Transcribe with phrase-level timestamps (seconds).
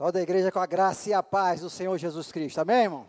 [0.00, 3.06] Só da igreja com a graça e a paz do Senhor Jesus Cristo, amém, irmão?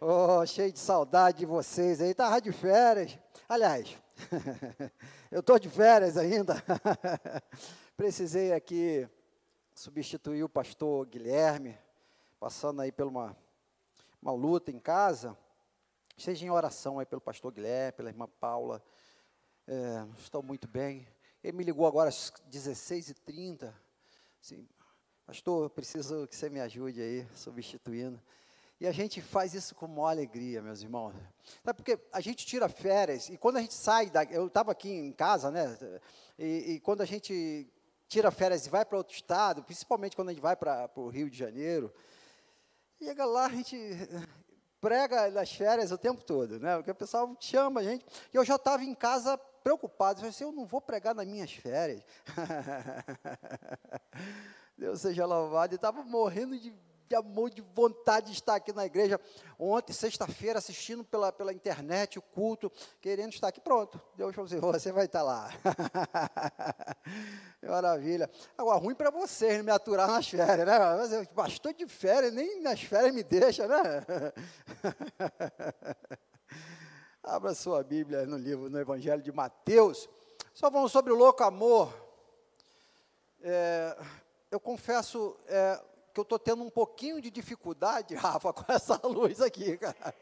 [0.00, 3.18] Oh, cheio de saudade de vocês aí, tava de férias.
[3.48, 3.98] Aliás,
[5.32, 6.54] eu estou de férias ainda.
[7.96, 9.08] Precisei aqui
[9.74, 11.76] substituir o pastor Guilherme,
[12.38, 13.36] passando aí por uma,
[14.22, 15.36] uma luta em casa.
[16.16, 18.80] Seja em oração aí pelo pastor Guilherme, pela irmã Paula.
[19.66, 21.04] É, estou muito bem.
[21.42, 23.74] Ele me ligou agora às 16h30.
[24.40, 24.68] Assim,
[25.30, 28.20] Pastor, preciso que você me ajude aí, substituindo.
[28.80, 31.14] E a gente faz isso com maior alegria, meus irmãos.
[31.64, 34.90] Sabe porque a gente tira férias, e quando a gente sai, da, eu estava aqui
[34.90, 35.78] em casa, né?
[36.36, 37.64] E, e, quando a gente
[38.08, 41.30] tira férias e vai para outro estado, principalmente quando a gente vai para o Rio
[41.30, 41.94] de Janeiro,
[43.00, 43.78] chega lá, a gente
[44.80, 46.74] prega nas férias o tempo todo, né?
[46.74, 48.04] Porque o pessoal chama a gente.
[48.34, 51.24] E eu já estava em casa preocupado, eu falei assim, eu não vou pregar nas
[51.24, 52.02] minhas férias.
[54.80, 55.74] Deus seja louvado.
[55.74, 56.74] E estava morrendo de,
[57.06, 59.20] de, amor, de vontade de estar aqui na igreja.
[59.58, 63.60] Ontem, sexta-feira, assistindo pela, pela internet o culto, querendo estar aqui.
[63.60, 65.50] Pronto, Deus falou assim: você vai estar lá.
[67.62, 68.30] Maravilha.
[68.56, 70.78] Agora, ruim para vocês me aturar nas férias, né?
[70.78, 73.84] Mas eu, pastor de férias, nem nas férias me deixa, né?
[77.22, 80.08] Abra sua Bíblia no livro, no Evangelho de Mateus.
[80.54, 81.94] Só vamos sobre o louco amor.
[83.42, 83.94] É,
[84.50, 85.80] eu confesso é,
[86.12, 90.14] que eu estou tendo um pouquinho de dificuldade, Rafa, com essa luz aqui, cara.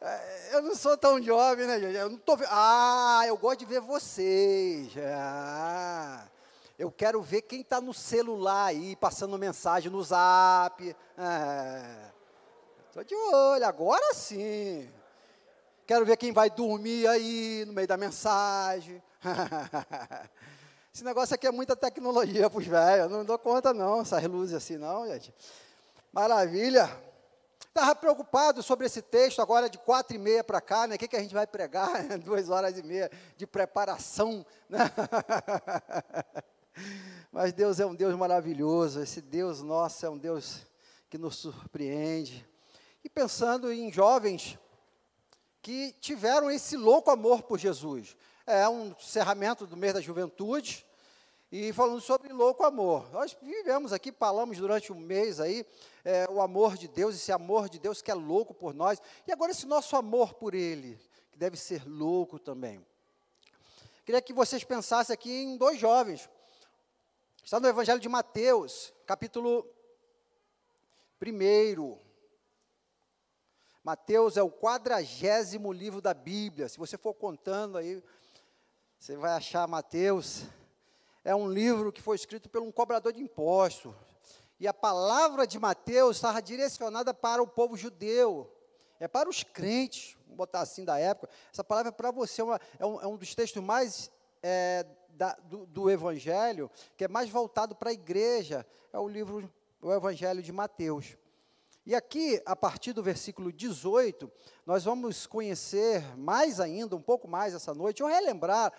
[0.00, 1.96] É, eu não sou tão jovem, né, gente?
[1.96, 4.92] Eu não tô Ah, eu gosto de ver vocês.
[4.98, 6.26] Ah,
[6.78, 10.82] eu quero ver quem está no celular aí, passando mensagem no zap.
[12.88, 14.88] Estou é, de olho, agora sim.
[15.86, 19.02] Quero ver quem vai dormir aí no meio da mensagem.
[20.98, 23.08] Esse negócio aqui é muita tecnologia para os velhos.
[23.08, 25.32] Não dou conta, não, essas luzes assim, não, gente.
[26.12, 26.90] Maravilha.
[27.68, 30.96] Estava preocupado sobre esse texto, agora de quatro e meia para cá, né?
[30.96, 32.02] O que, que a gente vai pregar?
[32.18, 34.90] Duas horas e meia de preparação, né?
[37.30, 39.00] Mas Deus é um Deus maravilhoso.
[39.00, 40.66] Esse Deus nosso é um Deus
[41.08, 42.44] que nos surpreende.
[43.04, 44.58] E pensando em jovens
[45.62, 48.16] que tiveram esse louco amor por Jesus.
[48.44, 50.87] É um encerramento do mês da juventude,
[51.50, 53.10] e falando sobre louco amor.
[53.10, 55.64] Nós vivemos aqui, falamos durante um mês aí,
[56.04, 59.32] é, o amor de Deus, esse amor de Deus que é louco por nós, e
[59.32, 60.98] agora esse nosso amor por Ele,
[61.32, 62.84] que deve ser louco também.
[64.04, 66.28] Queria que vocês pensassem aqui em dois jovens.
[67.42, 69.66] Está no Evangelho de Mateus, capítulo
[71.22, 71.98] 1.
[73.82, 76.68] Mateus é o quadragésimo livro da Bíblia.
[76.68, 78.02] Se você for contando aí,
[78.98, 80.44] você vai achar Mateus
[81.28, 83.94] é um livro que foi escrito por um cobrador de impostos.
[84.58, 88.50] E a palavra de Mateus estava direcionada para o povo judeu,
[88.98, 91.30] é para os crentes, vamos botar assim da época.
[91.52, 94.10] Essa palavra é para você, é, uma, é, um, é, um, dos textos mais
[94.42, 99.52] é, da, do, do, Evangelho, que é mais voltado para a igreja, é o livro,
[99.82, 101.14] o Evangelho de Mateus.
[101.88, 104.30] E aqui, a partir do versículo 18,
[104.66, 108.70] nós vamos conhecer mais ainda, um pouco mais essa noite, ou relembrar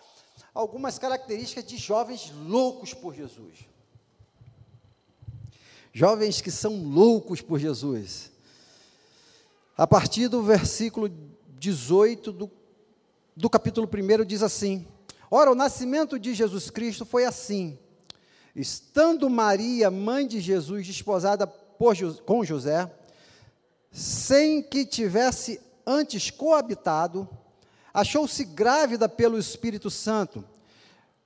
[0.54, 3.66] algumas características de jovens loucos por Jesus.
[5.92, 8.32] Jovens que são loucos por Jesus.
[9.76, 11.10] A partir do versículo
[11.58, 12.52] 18 do,
[13.36, 14.86] do capítulo 1 diz assim:
[15.32, 17.76] Ora, o nascimento de Jesus Cristo foi assim.
[18.56, 22.99] Estando Maria, mãe de Jesus, desposada por, com José,
[23.92, 27.28] sem que tivesse antes coabitado,
[27.94, 30.44] achou-se grávida pelo Espírito Santo.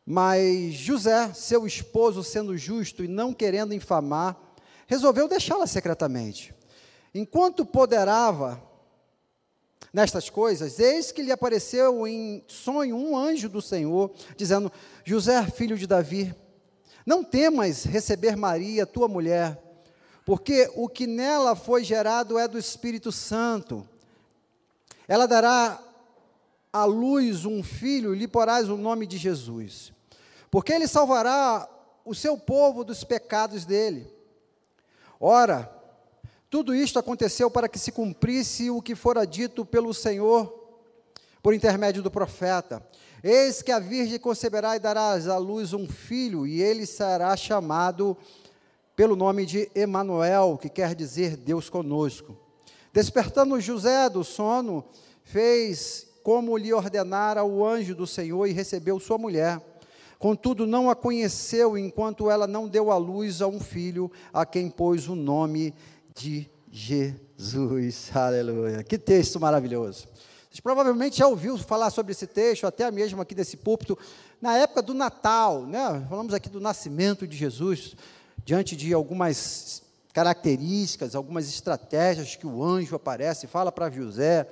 [0.05, 4.37] Mas José, seu esposo, sendo justo e não querendo infamar,
[4.87, 6.53] resolveu deixá-la secretamente.
[7.13, 8.61] Enquanto poderava
[9.93, 14.71] nestas coisas, eis que lhe apareceu em sonho um anjo do Senhor, dizendo:
[15.05, 16.33] José, filho de Davi,
[17.05, 19.61] não temas receber Maria, tua mulher,
[20.25, 23.87] porque o que nela foi gerado é do Espírito Santo.
[25.07, 25.81] Ela dará
[26.71, 29.91] à luz um filho, lhe porás o nome de Jesus,
[30.49, 31.69] porque ele salvará
[32.05, 34.11] o seu povo dos pecados dele.
[35.19, 35.71] Ora,
[36.49, 40.61] tudo isto aconteceu para que se cumprisse o que fora dito pelo Senhor
[41.41, 42.85] por intermédio do profeta.
[43.23, 48.17] Eis que a virgem conceberá e dará à luz um filho, e ele será chamado
[48.95, 52.37] pelo nome de Emanuel, que quer dizer Deus conosco.
[52.91, 54.85] Despertando José do sono,
[55.23, 59.59] fez como lhe ordenara o anjo do Senhor e recebeu sua mulher.
[60.19, 64.69] contudo não a conheceu enquanto ela não deu à luz a um filho, a quem
[64.69, 65.73] pôs o nome
[66.15, 68.09] de Jesus.
[68.15, 68.83] Aleluia.
[68.83, 70.07] Que texto maravilhoso.
[70.49, 73.97] Vocês provavelmente já ouviu falar sobre esse texto, até mesmo aqui desse púlpito,
[74.39, 76.05] na época do Natal, né?
[76.07, 77.95] Falamos aqui do nascimento de Jesus,
[78.45, 84.47] diante de algumas características, algumas estratégias que o anjo aparece, fala para José.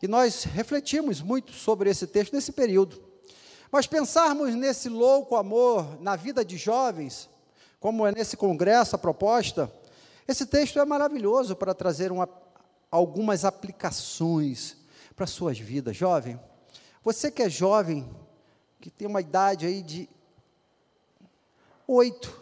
[0.00, 3.02] E nós refletimos muito sobre esse texto nesse período.
[3.70, 7.28] Mas pensarmos nesse louco amor na vida de jovens,
[7.80, 9.72] como é nesse congresso a proposta,
[10.28, 12.28] esse texto é maravilhoso para trazer uma,
[12.90, 14.76] algumas aplicações
[15.16, 15.96] para suas vidas.
[15.96, 16.38] Jovem,
[17.02, 18.08] você que é jovem,
[18.80, 20.08] que tem uma idade aí de
[21.88, 22.41] 8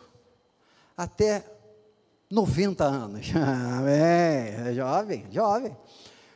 [1.00, 1.42] até
[2.30, 3.32] 90 anos.
[3.34, 4.60] Amém.
[4.70, 5.76] É jovem, jovem.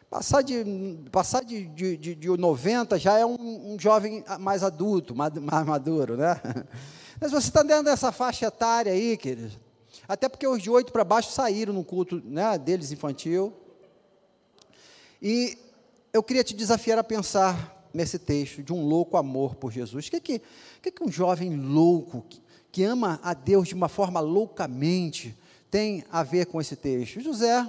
[0.08, 0.64] Passar de,
[1.12, 5.32] passar de, de, de, de 90 já é um, um jovem mais adulto, mais,
[5.66, 6.40] maduro, né?
[7.20, 9.52] Mas você está dentro dessa faixa etária aí, querido.
[10.08, 13.52] Até porque os de 8 para baixo saíram no culto né, deles infantil.
[15.20, 15.58] E
[16.12, 20.06] eu queria te desafiar a pensar nesse texto de um louco amor por Jesus.
[20.06, 20.42] O que, que,
[20.80, 22.24] que, que um jovem louco,
[22.74, 25.32] que, ama a Deus de uma forma loucamente,
[25.70, 27.20] tem a ver com esse texto?
[27.20, 27.64] José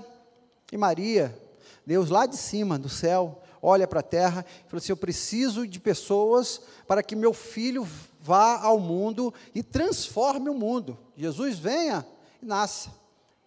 [0.72, 1.40] e Maria,
[1.86, 5.68] Deus lá de cima, do céu, olha para a terra e fala assim: Eu preciso
[5.68, 7.88] de pessoas para que meu filho
[8.20, 10.98] vá ao mundo e transforme o mundo.
[11.16, 12.04] Jesus venha
[12.42, 12.90] e nasça.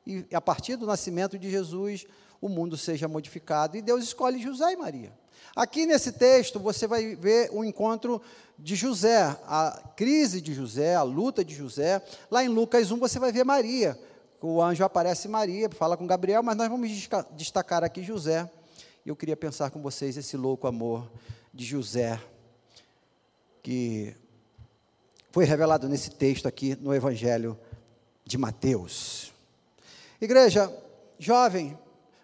[0.06, 2.06] E a partir do nascimento de Jesus,
[2.40, 3.76] o mundo seja modificado.
[3.76, 5.12] E Deus escolhe José e Maria.
[5.58, 8.22] Aqui nesse texto você vai ver o encontro
[8.58, 12.00] de José, a crise de José, a luta de José.
[12.30, 13.98] Lá em Lucas 1 você vai ver Maria
[14.40, 16.90] o anjo aparece Maria, fala com Gabriel, mas nós vamos
[17.32, 18.48] destacar aqui José.
[19.04, 21.10] Eu queria pensar com vocês esse louco amor
[21.52, 22.20] de José,
[23.62, 24.14] que
[25.32, 27.58] foi revelado nesse texto aqui no Evangelho
[28.24, 29.32] de Mateus.
[30.20, 30.72] Igreja,
[31.18, 31.76] jovem,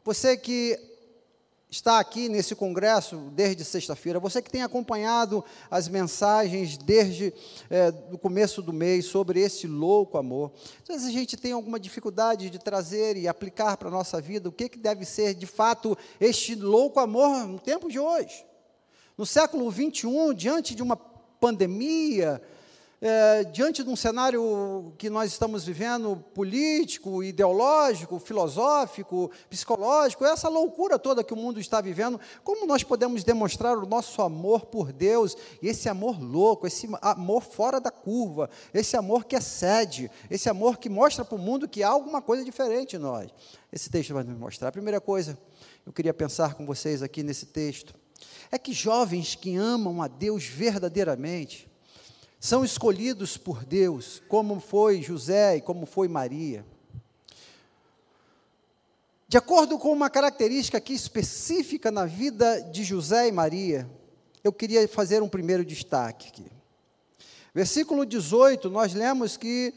[0.04, 0.78] você que
[1.74, 7.34] está aqui nesse congresso desde sexta-feira, você que tem acompanhado as mensagens desde
[7.68, 11.80] é, o começo do mês sobre esse louco amor, às vezes a gente tem alguma
[11.80, 15.46] dificuldade de trazer e aplicar para a nossa vida o que, que deve ser de
[15.46, 18.46] fato este louco amor no tempo de hoje.
[19.18, 22.40] No século 21, diante de uma pandemia,
[23.06, 30.98] é, diante de um cenário que nós estamos vivendo, político, ideológico, filosófico, psicológico, essa loucura
[30.98, 35.36] toda que o mundo está vivendo, como nós podemos demonstrar o nosso amor por Deus,
[35.62, 40.88] esse amor louco, esse amor fora da curva, esse amor que excede, esse amor que
[40.88, 43.30] mostra para o mundo que há alguma coisa diferente em nós.
[43.70, 44.68] Esse texto vai nos mostrar.
[44.68, 45.38] A primeira coisa,
[45.84, 47.94] eu queria pensar com vocês aqui nesse texto,
[48.50, 51.73] é que jovens que amam a Deus verdadeiramente,
[52.44, 56.62] são escolhidos por Deus, como foi José e como foi Maria.
[59.26, 63.88] De acordo com uma característica aqui específica na vida de José e Maria,
[64.44, 66.44] eu queria fazer um primeiro destaque aqui.
[67.54, 69.72] Versículo 18, nós lemos que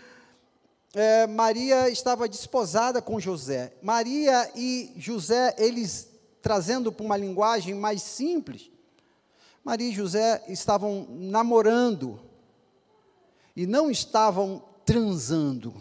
[0.93, 3.71] é, Maria estava desposada com José.
[3.81, 6.09] Maria e José, eles
[6.41, 8.69] trazendo para uma linguagem mais simples,
[9.63, 12.26] Maria e José estavam namorando
[13.57, 15.73] e não estavam transando.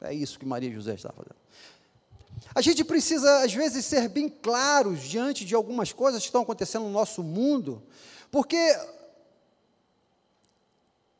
[0.00, 1.36] É isso que Maria José estavam fazendo.
[2.54, 6.84] A gente precisa, às vezes, ser bem claros diante de algumas coisas que estão acontecendo
[6.84, 7.82] no nosso mundo,
[8.30, 8.56] porque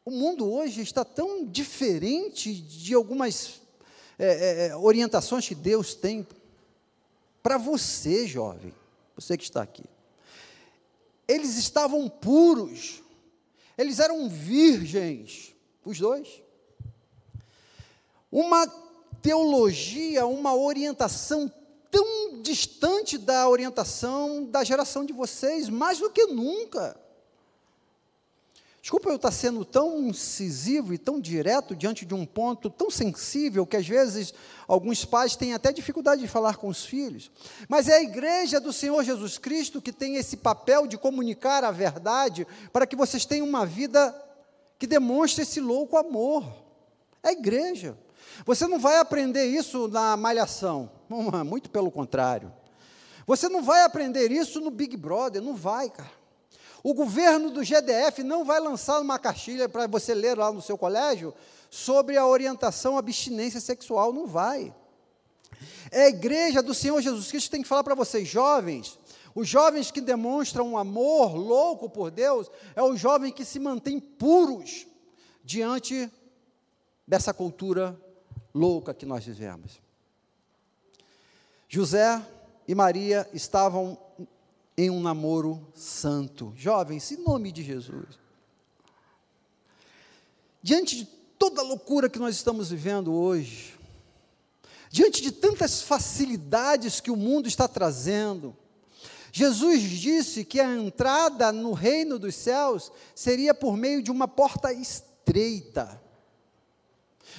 [0.02, 3.60] o mundo hoje está tão diferente de algumas
[4.18, 6.26] é, é, é orientações que Deus tem
[7.42, 8.72] para você, jovem,
[9.14, 9.84] você que está aqui.
[11.26, 13.02] Eles estavam puros,
[13.76, 15.54] eles eram virgens,
[15.88, 16.42] os dois.
[18.30, 18.66] Uma
[19.22, 21.50] teologia, uma orientação
[21.90, 26.98] tão distante da orientação da geração de vocês, mais do que nunca.
[28.80, 33.66] Desculpa eu estar sendo tão incisivo e tão direto diante de um ponto tão sensível
[33.66, 34.32] que às vezes
[34.66, 37.30] alguns pais têm até dificuldade de falar com os filhos.
[37.68, 41.70] Mas é a igreja do Senhor Jesus Cristo que tem esse papel de comunicar a
[41.70, 44.14] verdade para que vocês tenham uma vida
[44.78, 46.44] que demonstra esse louco amor.
[47.22, 47.98] É a igreja.
[48.46, 50.90] Você não vai aprender isso na malhação,
[51.44, 52.52] muito pelo contrário.
[53.26, 56.18] Você não vai aprender isso no Big Brother, não vai, cara.
[56.82, 60.78] O governo do GDF não vai lançar uma caixilha para você ler lá no seu
[60.78, 61.34] colégio
[61.68, 64.72] sobre a orientação à abstinência sexual, não vai.
[65.90, 68.98] É a igreja do Senhor Jesus Cristo que tem que falar para vocês, jovens,
[69.34, 74.00] os jovens que demonstram um amor louco por Deus é o jovem que se mantém
[74.00, 74.86] puros,
[75.44, 76.10] diante
[77.06, 77.98] dessa cultura
[78.54, 79.80] louca que nós vivemos.
[81.68, 82.24] José
[82.66, 83.98] e Maria estavam
[84.76, 86.52] em um namoro santo.
[86.56, 88.18] Jovens, em nome de Jesus.
[90.62, 91.04] Diante de
[91.38, 93.78] toda a loucura que nós estamos vivendo hoje,
[94.90, 98.56] diante de tantas facilidades que o mundo está trazendo,
[99.32, 104.72] Jesus disse que a entrada no reino dos céus seria por meio de uma porta
[104.72, 106.00] estreita.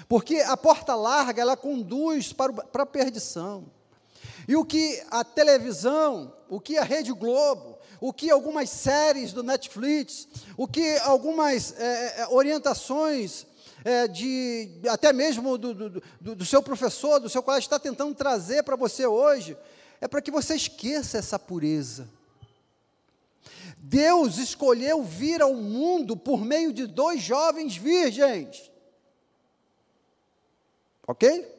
[0.08, 3.66] Porque a porta larga, ela conduz para, para a perdição.
[4.48, 9.44] E o que a televisão, o que a Rede Globo, o que algumas séries do
[9.44, 10.28] Netflix,
[10.58, 13.46] o que algumas é, orientações
[13.84, 18.16] é, de até mesmo do, do, do, do seu professor, do seu colégio, está tentando
[18.16, 19.58] trazer para você hoje,
[20.02, 22.08] é para que você esqueça essa pureza.
[23.78, 28.70] Deus escolheu vir ao mundo por meio de dois jovens virgens.
[31.08, 31.58] Ok?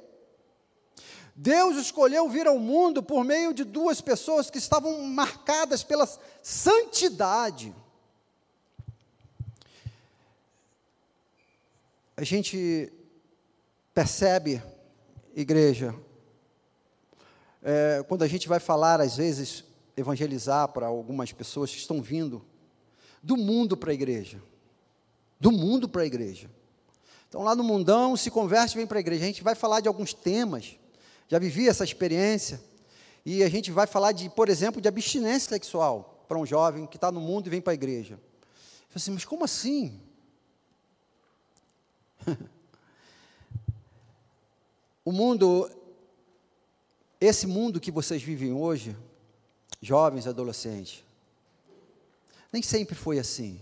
[1.35, 6.07] Deus escolheu vir ao mundo por meio de duas pessoas que estavam marcadas pela
[6.43, 7.75] santidade.
[12.17, 12.93] A gente
[13.95, 14.63] percebe,
[15.35, 15.95] igreja,
[17.63, 19.65] é, quando a gente vai falar, às vezes,
[19.97, 22.45] evangelizar para algumas pessoas que estão vindo
[23.23, 24.43] do mundo para a igreja.
[25.39, 26.51] Do mundo para a igreja.
[27.29, 29.25] Então, lá no mundão, se converte vem para a igreja.
[29.25, 30.77] A gente vai falar de alguns temas.
[31.29, 32.61] Já vivi essa experiência.
[33.25, 36.97] E a gente vai falar, de, por exemplo, de abstinência sexual para um jovem que
[36.97, 38.15] está no mundo e vem para a igreja.
[38.15, 40.01] Eu assim, mas como assim?
[45.05, 45.71] o mundo
[47.21, 48.97] esse mundo que vocês vivem hoje,
[49.83, 51.05] jovens, adolescentes,
[52.51, 53.61] nem sempre foi assim.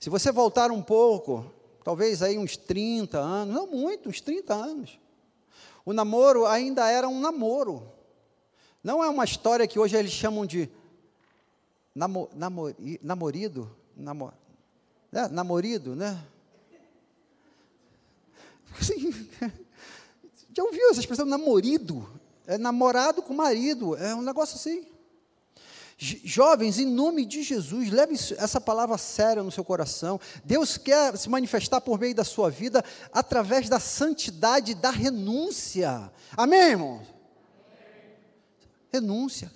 [0.00, 1.52] Se você voltar um pouco,
[1.84, 4.98] talvez aí uns 30 anos, não muito, uns 30 anos,
[5.84, 7.92] o namoro ainda era um namoro.
[8.82, 10.68] Não é uma história que hoje eles chamam de
[11.94, 14.32] namo, namor, namorido, namor,
[15.10, 15.28] né?
[15.28, 16.24] namorido, né?
[20.54, 22.21] já ouviu essa expressão namorido?
[22.52, 24.86] É namorado com marido, é um negócio assim.
[25.98, 30.20] Jovens, em nome de Jesus, leve essa palavra séria no seu coração.
[30.44, 36.10] Deus quer se manifestar por meio da sua vida através da santidade da renúncia.
[36.36, 37.00] Amém, irmão?
[38.92, 39.50] Renúncia.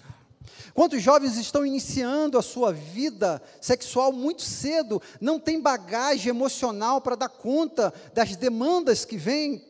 [0.73, 7.17] Quantos jovens estão iniciando a sua vida sexual muito cedo, não tem bagagem emocional para
[7.17, 9.65] dar conta das demandas que vêm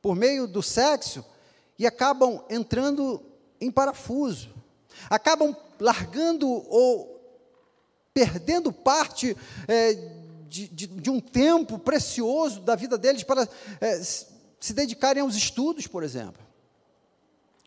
[0.00, 1.24] por meio do sexo?
[1.78, 3.22] E acabam entrando
[3.60, 4.50] em parafuso,
[5.10, 7.16] acabam largando ou
[8.14, 9.36] perdendo parte
[9.68, 9.94] é,
[10.48, 13.46] de, de, de, um tempo precioso da vida deles para
[13.80, 16.42] é, se dedicarem aos estudos, por exemplo.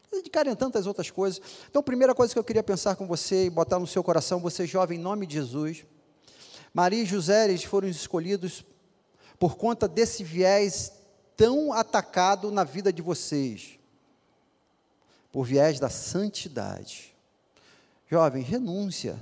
[0.09, 1.39] Se dedicarem a tantas outras coisas.
[1.69, 4.39] Então, a primeira coisa que eu queria pensar com você e botar no seu coração,
[4.39, 5.85] você jovem, em nome de Jesus,
[6.73, 8.65] Maria e José, eles foram escolhidos
[9.37, 10.91] por conta desse viés
[11.37, 13.78] tão atacado na vida de vocês
[15.31, 17.15] por viés da santidade.
[18.07, 19.19] Jovem, renúncia.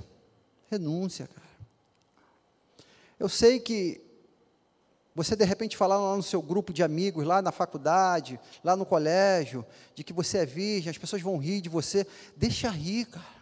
[0.70, 1.48] Renúncia, cara.
[3.18, 4.00] Eu sei que
[5.14, 8.86] você de repente falar lá no seu grupo de amigos, lá na faculdade, lá no
[8.86, 12.06] colégio, de que você é virgem, as pessoas vão rir de você.
[12.36, 13.37] Deixa rir, cara.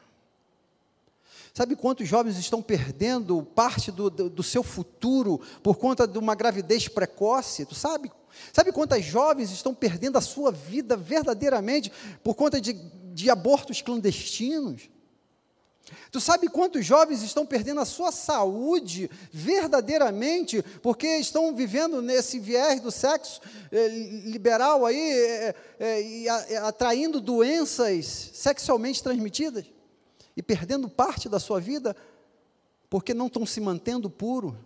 [1.56, 6.34] Sabe quantos jovens estão perdendo parte do, do, do, seu futuro por conta de uma
[6.34, 7.64] gravidez precoce?
[7.64, 8.12] Tu sabe?
[8.52, 11.90] Sabe quantas jovens estão perdendo a sua vida verdadeiramente
[12.22, 14.90] por conta de, de abortos clandestinos?
[16.12, 22.80] Tu sabe quantos jovens estão perdendo a sua saúde verdadeiramente porque estão vivendo nesse viés
[22.82, 23.40] do sexo
[23.72, 23.88] eh,
[24.26, 29.74] liberal aí eh, eh, atraindo doenças sexualmente transmitidas
[30.36, 31.96] e perdendo parte da sua vida
[32.90, 34.56] porque não estão se mantendo puro?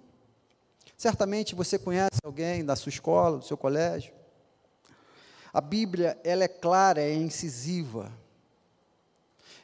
[0.96, 4.12] Certamente você conhece alguém da sua escola, do seu colégio.
[5.52, 8.12] A Bíblia, ela é clara, é incisiva.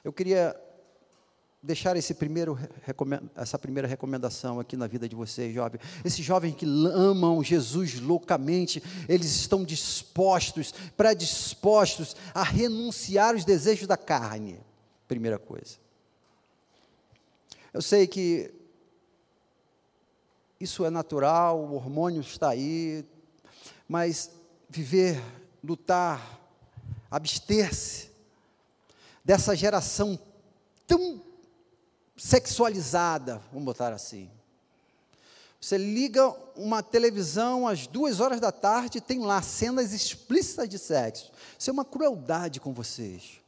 [0.02, 0.58] Eu queria
[1.62, 2.58] deixar esse primeiro,
[3.34, 5.80] essa primeira recomendação aqui na vida de vocês, jovens.
[6.04, 13.96] Esses jovens que amam Jesus loucamente, eles estão dispostos, predispostos a renunciar os desejos da
[13.96, 14.60] carne.
[15.08, 15.85] Primeira coisa.
[17.76, 18.50] Eu sei que
[20.58, 23.04] isso é natural, o hormônio está aí,
[23.86, 24.30] mas
[24.66, 25.22] viver,
[25.62, 26.40] lutar,
[27.10, 28.10] abster-se
[29.22, 30.18] dessa geração
[30.86, 31.20] tão
[32.16, 34.30] sexualizada, vamos botar assim.
[35.60, 41.30] Você liga uma televisão às duas horas da tarde, tem lá cenas explícitas de sexo.
[41.58, 43.38] Isso é uma crueldade com vocês.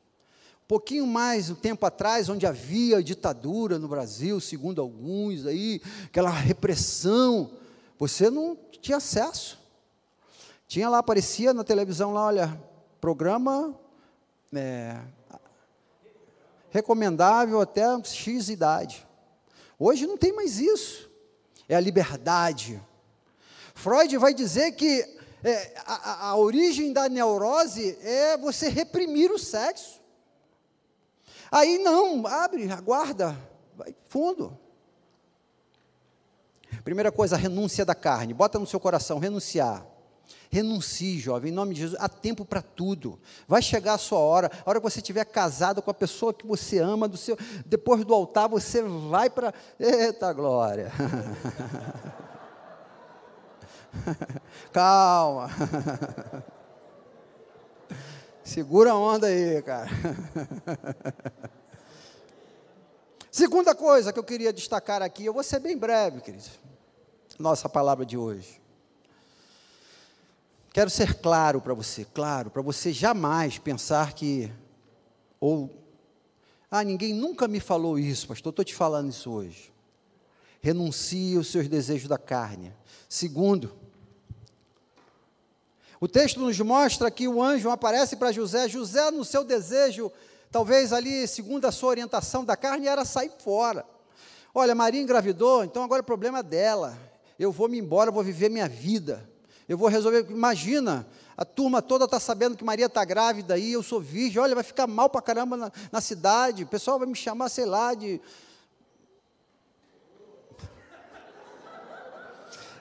[0.69, 7.51] Pouquinho mais um tempo atrás, onde havia ditadura no Brasil, segundo alguns aí, aquela repressão,
[7.99, 9.59] você não tinha acesso.
[10.67, 12.63] Tinha lá, aparecia na televisão lá, olha,
[13.01, 13.75] programa
[14.55, 14.99] é,
[16.69, 19.09] recomendável até X idade.
[19.79, 21.09] Hoje não tem mais isso.
[21.67, 22.79] É a liberdade.
[23.75, 29.98] Freud vai dizer que é, a, a origem da neurose é você reprimir o sexo.
[31.51, 33.37] Aí não, abre, aguarda,
[33.77, 34.59] vai fundo.
[36.85, 38.35] Primeira coisa, renúncia da carne.
[38.35, 39.87] Bota no seu coração, renunciar.
[40.51, 42.01] Renuncie, jovem, em nome de Jesus.
[42.01, 43.19] Há tempo para tudo.
[43.47, 44.51] Vai chegar a sua hora.
[44.65, 47.37] A hora que você estiver casado com a pessoa que você ama, do seu,
[47.67, 49.53] depois do altar, você vai para.
[49.79, 50.93] Eita glória!
[54.73, 55.51] Calma.
[58.49, 59.91] Segura a onda aí, cara.
[63.31, 66.47] Segunda coisa que eu queria destacar aqui, eu vou ser bem breve, querido.
[67.39, 68.59] Nossa palavra de hoje.
[70.73, 74.51] Quero ser claro para você, claro, para você jamais pensar que,
[75.39, 75.71] ou,
[76.71, 79.71] ah, ninguém nunca me falou isso, pastor, estou te falando isso hoje.
[80.63, 82.75] Renuncie os seus desejos da carne.
[83.11, 83.77] Segundo,
[86.01, 88.69] o texto nos mostra que o anjo aparece para José.
[88.69, 90.13] José, no seu desejo,
[90.51, 93.85] talvez ali, segundo a sua orientação da carne, era sair fora.
[94.55, 96.97] Olha, Maria engravidou, então agora o problema é dela.
[97.39, 99.29] Eu vou me embora, vou viver minha vida.
[99.69, 100.27] Eu vou resolver.
[100.31, 104.55] Imagina, a turma toda está sabendo que Maria está grávida aí, eu sou virgem, olha,
[104.55, 107.93] vai ficar mal para caramba na, na cidade, o pessoal vai me chamar, sei lá,
[107.93, 108.21] de.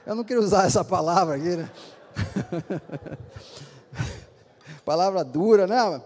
[0.06, 1.70] Eu não queria usar essa palavra aqui, né?
[4.86, 6.02] palavra dura, né?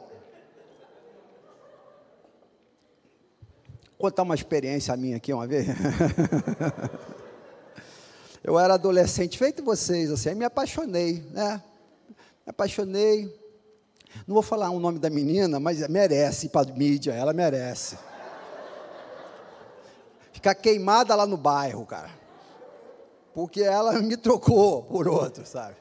[3.98, 5.68] Contar uma experiência minha aqui uma vez.
[8.44, 11.62] eu era adolescente, feito vocês, assim, aí me apaixonei, né?
[12.46, 13.40] Me apaixonei.
[14.28, 17.98] Não vou falar o nome da menina, mas merece para a mídia, ela merece.
[20.34, 22.10] Ficar queimada lá no bairro, cara.
[23.34, 25.76] Porque ela me trocou por outro, sabe?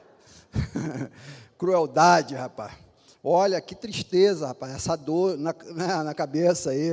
[1.57, 2.73] Crueldade, rapaz.
[3.23, 6.89] Olha que tristeza, rapaz, essa dor na, né, na cabeça aí.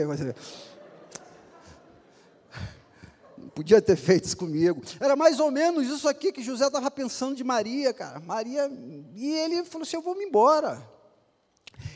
[3.54, 4.82] Podia ter feito isso comigo.
[5.00, 8.20] Era mais ou menos isso aqui que José estava pensando de Maria, cara.
[8.20, 8.70] Maria,
[9.14, 10.80] e ele falou assim: Eu vou me embora.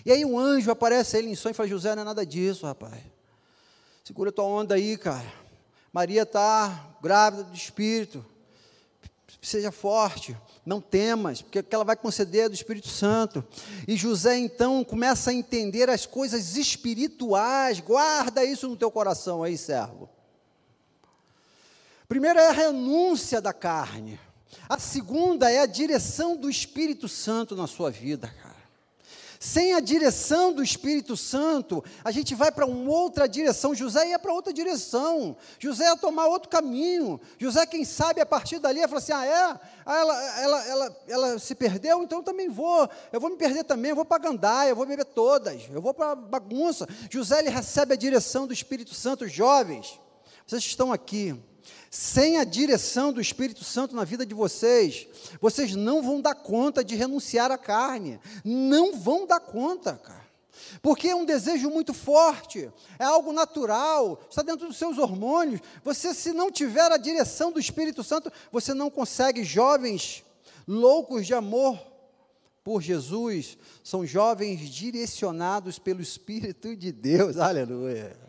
[0.04, 2.26] E aí um anjo aparece a ele em sonho e fala: José, não é nada
[2.26, 3.00] disso, rapaz.
[4.02, 5.32] Segura tua onda aí, cara.
[5.92, 8.24] Maria está grávida do espírito.
[9.40, 13.44] Seja forte, não temas, porque ela vai conceder do Espírito Santo.
[13.86, 17.80] E José então começa a entender as coisas espirituais.
[17.80, 20.08] Guarda isso no teu coração aí, servo.
[22.08, 24.20] Primeiro é a renúncia da carne.
[24.68, 28.51] A segunda é a direção do Espírito Santo na sua vida, cara.
[29.42, 33.74] Sem a direção do Espírito Santo, a gente vai para uma outra direção.
[33.74, 35.36] José ia para outra direção.
[35.58, 37.20] José ia tomar outro caminho.
[37.40, 39.60] José, quem sabe, a partir dali, ia falar assim: ah, é?
[39.84, 42.88] Ah, ela, ela, ela, ela se perdeu, então eu também vou.
[43.12, 45.92] Eu vou me perder também, eu vou para Gandaia, eu vou beber todas, eu vou
[45.92, 46.86] para bagunça.
[47.10, 49.26] José, ele recebe a direção do Espírito Santo.
[49.26, 49.98] Jovens,
[50.46, 51.36] vocês estão aqui
[51.94, 55.06] sem a direção do Espírito Santo na vida de vocês,
[55.38, 58.18] vocês não vão dar conta de renunciar à carne.
[58.42, 60.26] Não vão dar conta, cara.
[60.80, 65.60] Porque é um desejo muito forte, é algo natural, está dentro dos seus hormônios.
[65.84, 69.44] Você, se não tiver a direção do Espírito Santo, você não consegue.
[69.44, 70.24] Jovens
[70.66, 71.78] loucos de amor
[72.64, 77.36] por Jesus são jovens direcionados pelo Espírito de Deus.
[77.38, 78.21] Aleluia.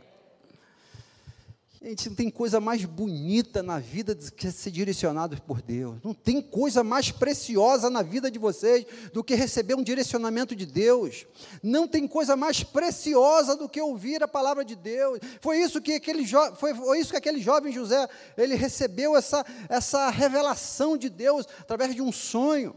[1.83, 5.97] Gente, não tem coisa mais bonita na vida do que ser direcionado por Deus.
[6.01, 10.65] Não tem coisa mais preciosa na vida de vocês do que receber um direcionamento de
[10.65, 11.27] Deus.
[11.61, 15.19] Não tem coisa mais preciosa do que ouvir a palavra de Deus.
[15.41, 20.09] Foi isso que aquele, foi, foi isso que aquele jovem José, ele recebeu essa, essa
[20.09, 22.73] revelação de Deus através de um sonho.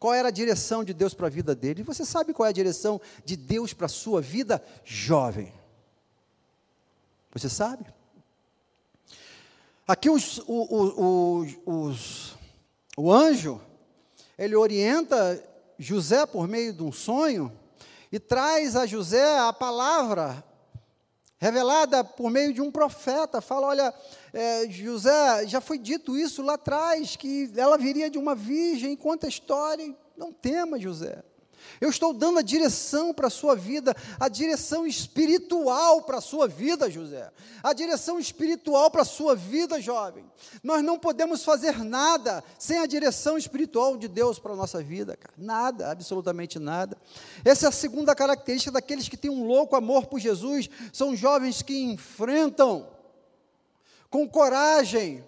[0.00, 1.82] Qual era a direção de Deus para a vida dele?
[1.82, 5.52] E você sabe qual é a direção de Deus para a sua vida, jovem?
[7.32, 7.94] Você sabe?
[9.86, 12.34] Aqui os, o, os,
[12.96, 13.60] o anjo,
[14.36, 15.40] ele orienta
[15.78, 17.52] José por meio de um sonho
[18.10, 20.42] e traz a José a palavra
[21.38, 23.40] revelada por meio de um profeta.
[23.40, 23.94] Fala: olha,
[24.32, 29.26] é, José, já foi dito isso lá atrás, que ela viria de uma virgem, conta
[29.26, 29.94] a história.
[30.16, 31.22] Não tema, José.
[31.80, 36.48] Eu estou dando a direção para a sua vida, a direção espiritual para a sua
[36.48, 37.30] vida, José.
[37.62, 40.24] A direção espiritual para a sua vida, jovem.
[40.62, 45.16] Nós não podemos fazer nada sem a direção espiritual de Deus para a nossa vida,
[45.16, 45.34] cara.
[45.36, 46.96] Nada, absolutamente nada.
[47.44, 50.68] Essa é a segunda característica daqueles que têm um louco amor por Jesus.
[50.92, 52.88] São jovens que enfrentam
[54.10, 55.24] com coragem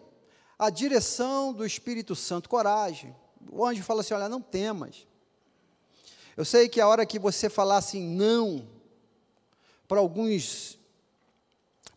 [0.59, 2.49] a direção do Espírito Santo.
[2.49, 3.15] Coragem.
[3.51, 5.08] O anjo fala assim: olha, não temas.
[6.39, 8.65] Eu sei que a hora que você falar assim, não,
[9.89, 10.79] para alguns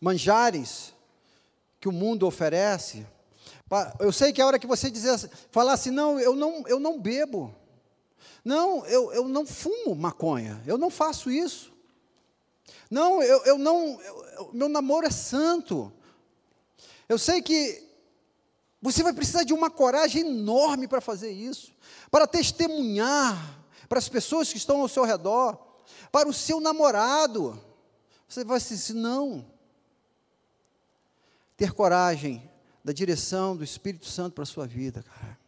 [0.00, 0.92] manjares
[1.78, 3.06] que o mundo oferece,
[4.00, 5.16] eu sei que a hora que você dizer,
[5.52, 7.54] falar assim, não, eu não, eu não bebo,
[8.44, 11.72] não, eu, eu não fumo maconha, eu não faço isso,
[12.90, 15.92] não, eu, eu não, eu, meu namoro é santo,
[17.08, 17.80] eu sei que
[18.80, 21.72] você vai precisar de uma coragem enorme para fazer isso,
[22.10, 23.61] para testemunhar
[23.92, 25.54] para as pessoas que estão ao seu redor,
[26.10, 27.62] para o seu namorado.
[28.26, 29.44] Você vai dizer, não.
[31.58, 32.50] Ter coragem
[32.82, 35.38] da direção do Espírito Santo para a sua vida, cara.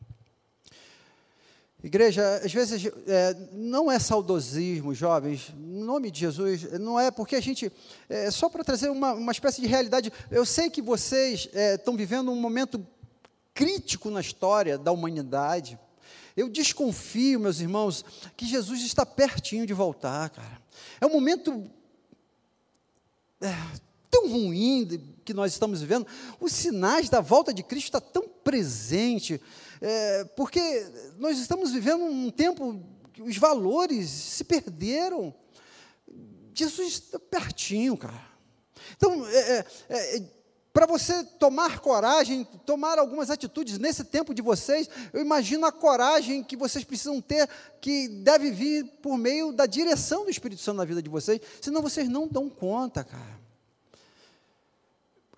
[1.83, 7.37] Igreja, às vezes é, não é saudosismo, jovens, em nome de Jesus, não é porque
[7.37, 7.73] a gente,
[8.11, 10.13] é só para trazer uma, uma espécie de realidade.
[10.31, 12.87] Eu sei que vocês é, estão vivendo um momento
[13.55, 15.79] crítico na história da humanidade,
[16.37, 18.05] eu desconfio, meus irmãos,
[18.37, 20.61] que Jesus está pertinho de voltar, cara.
[21.01, 21.71] É um momento
[23.41, 23.55] é,
[24.11, 26.07] tão ruim que nós estamos vivendo.
[26.41, 29.41] Os sinais da volta de Cristo estão tão presente,
[29.81, 30.61] é, porque
[31.19, 35.35] nós estamos vivendo um tempo que os valores se perderam.
[36.53, 38.35] Jesus está pertinho, cara.
[38.97, 40.23] Então, é, é, é
[40.75, 46.43] para você tomar coragem, tomar algumas atitudes nesse tempo de vocês, eu imagino a coragem
[46.43, 47.49] que vocês precisam ter,
[47.81, 51.81] que deve vir por meio da direção do Espírito Santo na vida de vocês, senão
[51.81, 53.41] vocês não dão conta, cara.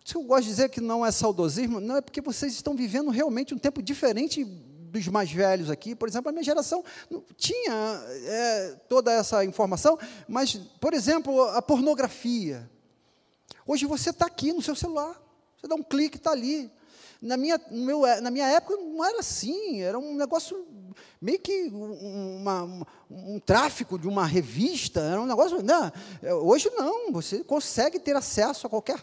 [0.03, 3.11] Se eu gosto de dizer que não é saudosismo, não é porque vocês estão vivendo
[3.11, 5.95] realmente um tempo diferente dos mais velhos aqui.
[5.95, 11.61] Por exemplo, a minha geração não tinha é, toda essa informação, mas, por exemplo, a
[11.61, 12.71] pornografia.
[13.67, 15.26] Hoje você está aqui no seu celular.
[15.67, 16.71] Você dá um clique, está ali.
[17.21, 20.65] Na minha, meu, na minha época não era assim, era um negócio
[21.21, 25.61] meio que uma, um, tráfico de uma revista, era um negócio.
[25.63, 29.03] Não, é, hoje não, você consegue ter acesso a qualquer.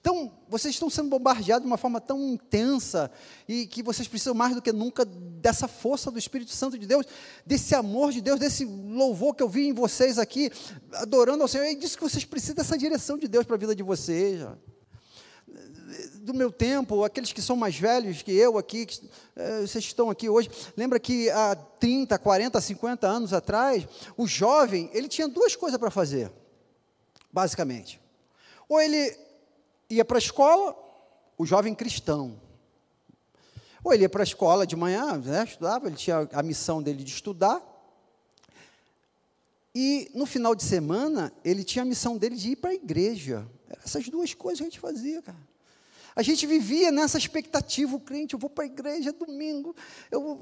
[0.00, 3.10] Então, vocês estão sendo bombardeados de uma forma tão intensa
[3.48, 7.06] e que vocês precisam mais do que nunca dessa força do Espírito Santo de Deus,
[7.44, 10.50] desse amor de Deus, desse louvor que eu vi em vocês aqui,
[10.92, 11.66] adorando ao Senhor.
[11.66, 14.42] E disse que vocês precisam dessa direção de Deus para a vida de vocês
[16.28, 20.10] do meu tempo, aqueles que são mais velhos que eu aqui, que, é, vocês estão
[20.10, 25.56] aqui hoje, lembra que há 30, 40, 50 anos atrás, o jovem, ele tinha duas
[25.56, 26.30] coisas para fazer,
[27.32, 27.98] basicamente.
[28.68, 29.16] Ou ele
[29.88, 30.76] ia para a escola,
[31.38, 32.38] o jovem cristão.
[33.82, 37.02] Ou ele ia para a escola de manhã, né, estudava, ele tinha a missão dele
[37.02, 37.62] de estudar.
[39.74, 43.48] E no final de semana, ele tinha a missão dele de ir para a igreja.
[43.82, 45.47] Essas duas coisas que a gente fazia, cara.
[46.18, 49.72] A gente vivia nessa expectativa, o crente, eu vou para a igreja domingo.
[50.10, 50.36] Eu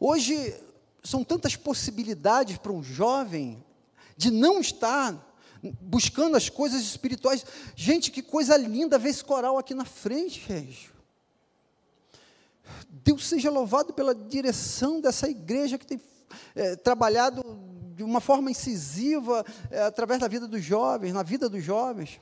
[0.00, 0.58] Hoje
[1.04, 3.62] são tantas possibilidades para um jovem
[4.16, 5.14] de não estar
[5.82, 7.44] buscando as coisas espirituais.
[7.76, 10.90] Gente, que coisa linda ver esse coral aqui na frente, gente.
[12.88, 16.00] Deus seja louvado pela direção dessa igreja que tem
[16.54, 17.44] é, trabalhado
[17.94, 22.18] de uma forma incisiva é, através da vida dos jovens, na vida dos jovens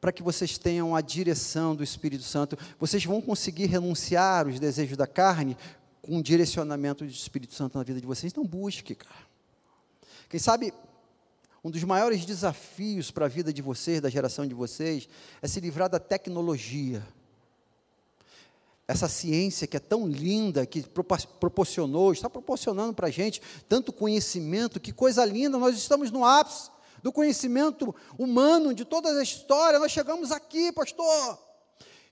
[0.00, 2.56] para que vocês tenham a direção do Espírito Santo.
[2.78, 5.56] Vocês vão conseguir renunciar os desejos da carne
[6.00, 8.32] com um direcionamento do Espírito Santo na vida de vocês.
[8.32, 9.28] Então busque, cara.
[10.28, 10.72] Quem sabe
[11.64, 15.08] um dos maiores desafios para a vida de vocês, da geração de vocês,
[15.42, 17.06] é se livrar da tecnologia.
[18.86, 20.82] Essa ciência que é tão linda, que
[21.40, 26.70] proporcionou, está proporcionando para a gente tanto conhecimento, que coisa linda, nós estamos no ápice
[27.02, 31.38] do conhecimento humano, de toda a história, nós chegamos aqui, pastor.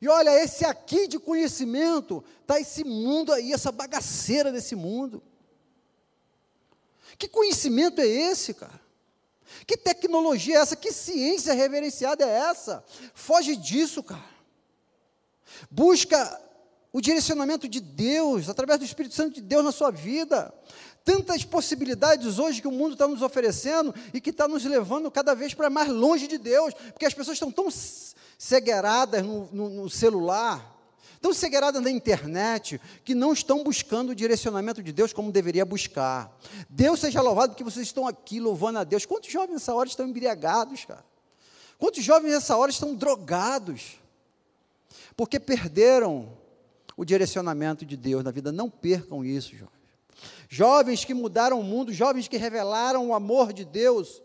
[0.01, 5.23] E olha, esse aqui de conhecimento, está esse mundo aí, essa bagaceira desse mundo.
[7.19, 8.81] Que conhecimento é esse, cara?
[9.67, 10.77] Que tecnologia é essa?
[10.77, 12.85] Que ciência reverenciada é essa?
[13.15, 14.37] Foge disso, cara.
[15.71, 16.43] Busca
[16.93, 20.53] o direcionamento de Deus, através do Espírito Santo de Deus na sua vida.
[21.07, 25.35] Tantas possibilidades hoje que o mundo está nos oferecendo e que está nos levando cada
[25.35, 27.69] vez para mais longe de Deus, porque as pessoas estão tão
[28.37, 30.77] cegueiradas no, no, no celular,
[31.21, 36.37] tão cegueiradas na internet, que não estão buscando o direcionamento de Deus como deveria buscar.
[36.69, 39.07] Deus seja louvado porque vocês estão aqui louvando a Deus.
[39.07, 41.05] Quantos jovens nessa hora estão embriagados, cara?
[41.79, 44.01] Quantos jovens nessa hora estão drogados?
[45.17, 46.37] Porque perderam
[46.97, 48.51] o direcionamento de Deus na vida.
[48.51, 49.76] Não percam isso, jovens.
[50.49, 54.23] Jovens que mudaram o mundo, jovens que revelaram o amor de Deus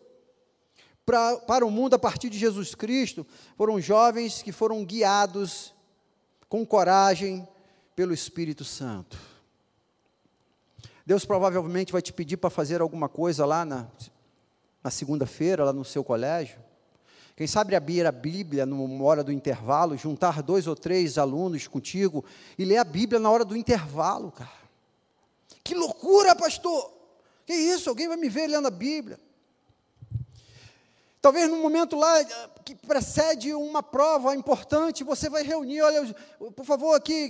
[1.05, 3.25] pra, para o mundo a partir de Jesus Cristo,
[3.57, 5.73] foram jovens que foram guiados
[6.47, 7.47] com coragem
[7.95, 9.17] pelo Espírito Santo.
[11.05, 13.87] Deus provavelmente vai te pedir para fazer alguma coisa lá na,
[14.83, 16.59] na segunda-feira, lá no seu colégio.
[17.35, 22.23] Quem sabe abrir a Bíblia numa hora do intervalo, juntar dois ou três alunos contigo
[22.57, 24.60] e ler a Bíblia na hora do intervalo, cara.
[25.63, 26.91] Que loucura, pastor!
[27.45, 27.89] Que isso?
[27.89, 29.19] Alguém vai me ver lendo a Bíblia?
[31.21, 32.23] Talvez no momento lá
[32.65, 36.15] que precede uma prova importante, você vai reunir, olha,
[36.55, 37.29] por favor, aqui,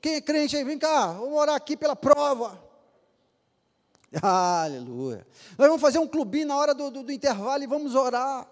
[0.00, 2.62] quem é crente aí, vem cá, vamos orar aqui pela prova.
[4.22, 5.26] Aleluia.
[5.58, 8.46] Nós vamos fazer um clubinho na hora do, do, do intervalo e vamos orar.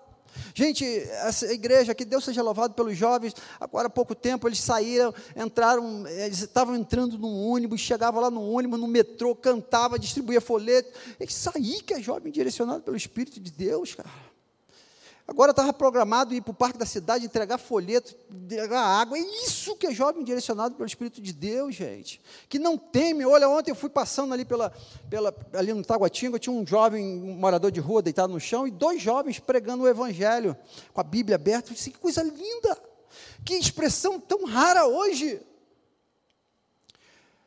[0.55, 5.15] Gente, essa igreja, que Deus seja louvado pelos jovens, agora há pouco tempo eles saíram,
[5.37, 10.91] entraram, eles estavam entrando num ônibus, chegavam lá no ônibus, no metrô, cantava, distribuía folheto.
[11.21, 14.32] Isso aí que é jovem direcionado pelo Espírito de Deus, cara.
[15.27, 19.17] Agora estava programado ir para o parque da cidade, entregar folheto, entregar água.
[19.17, 22.21] É isso que é jovem direcionado pelo Espírito de Deus, gente.
[22.49, 23.25] Que não teme.
[23.25, 24.73] Olha, ontem eu fui passando ali, pela,
[25.09, 28.71] pela, ali no Taguatinga, tinha um jovem, um morador de rua deitado no chão, e
[28.71, 30.57] dois jovens pregando o Evangelho,
[30.93, 31.71] com a Bíblia aberta.
[31.71, 32.77] Eu disse, que coisa linda!
[33.45, 35.41] Que expressão tão rara hoje!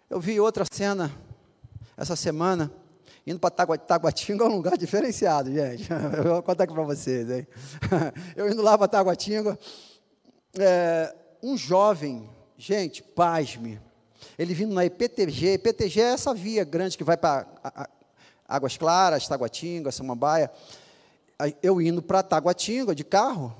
[0.09, 1.11] Eu vi outra cena
[1.97, 2.71] essa semana
[3.25, 5.89] Indo para Taguatinga é um lugar diferenciado, gente.
[6.15, 7.29] Eu vou contar aqui para vocês.
[7.29, 7.47] Hein?
[8.35, 9.57] Eu indo lá para Taguatinga,
[10.59, 13.79] é, um jovem, gente, pasme,
[14.37, 17.47] ele vindo na IPTG, IPTG é essa via grande que vai para
[18.47, 20.51] Águas Claras, Taguatinga, Samambaia.
[21.63, 23.55] Eu indo para Taguatinga de carro,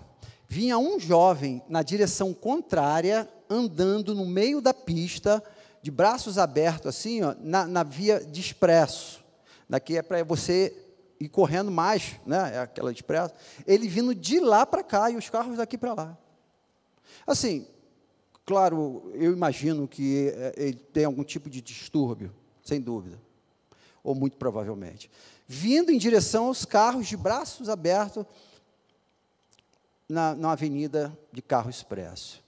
[0.47, 5.43] vinha um jovem na direção contrária, andando no meio da pista,
[5.81, 9.24] de braços abertos, assim, ó, na, na via de expresso.
[9.67, 10.75] Daqui é para você
[11.19, 12.55] ir correndo mais, né?
[12.55, 13.33] É aquela expressa.
[13.65, 16.17] Ele vindo de lá para cá e os carros daqui para lá.
[17.25, 17.67] Assim,
[18.45, 23.19] claro, eu imagino que é, ele tem algum tipo de distúrbio, sem dúvida,
[24.03, 25.09] ou muito provavelmente.
[25.47, 28.25] Vindo em direção aos carros de braços abertos
[30.07, 32.44] na, na avenida de carro expresso.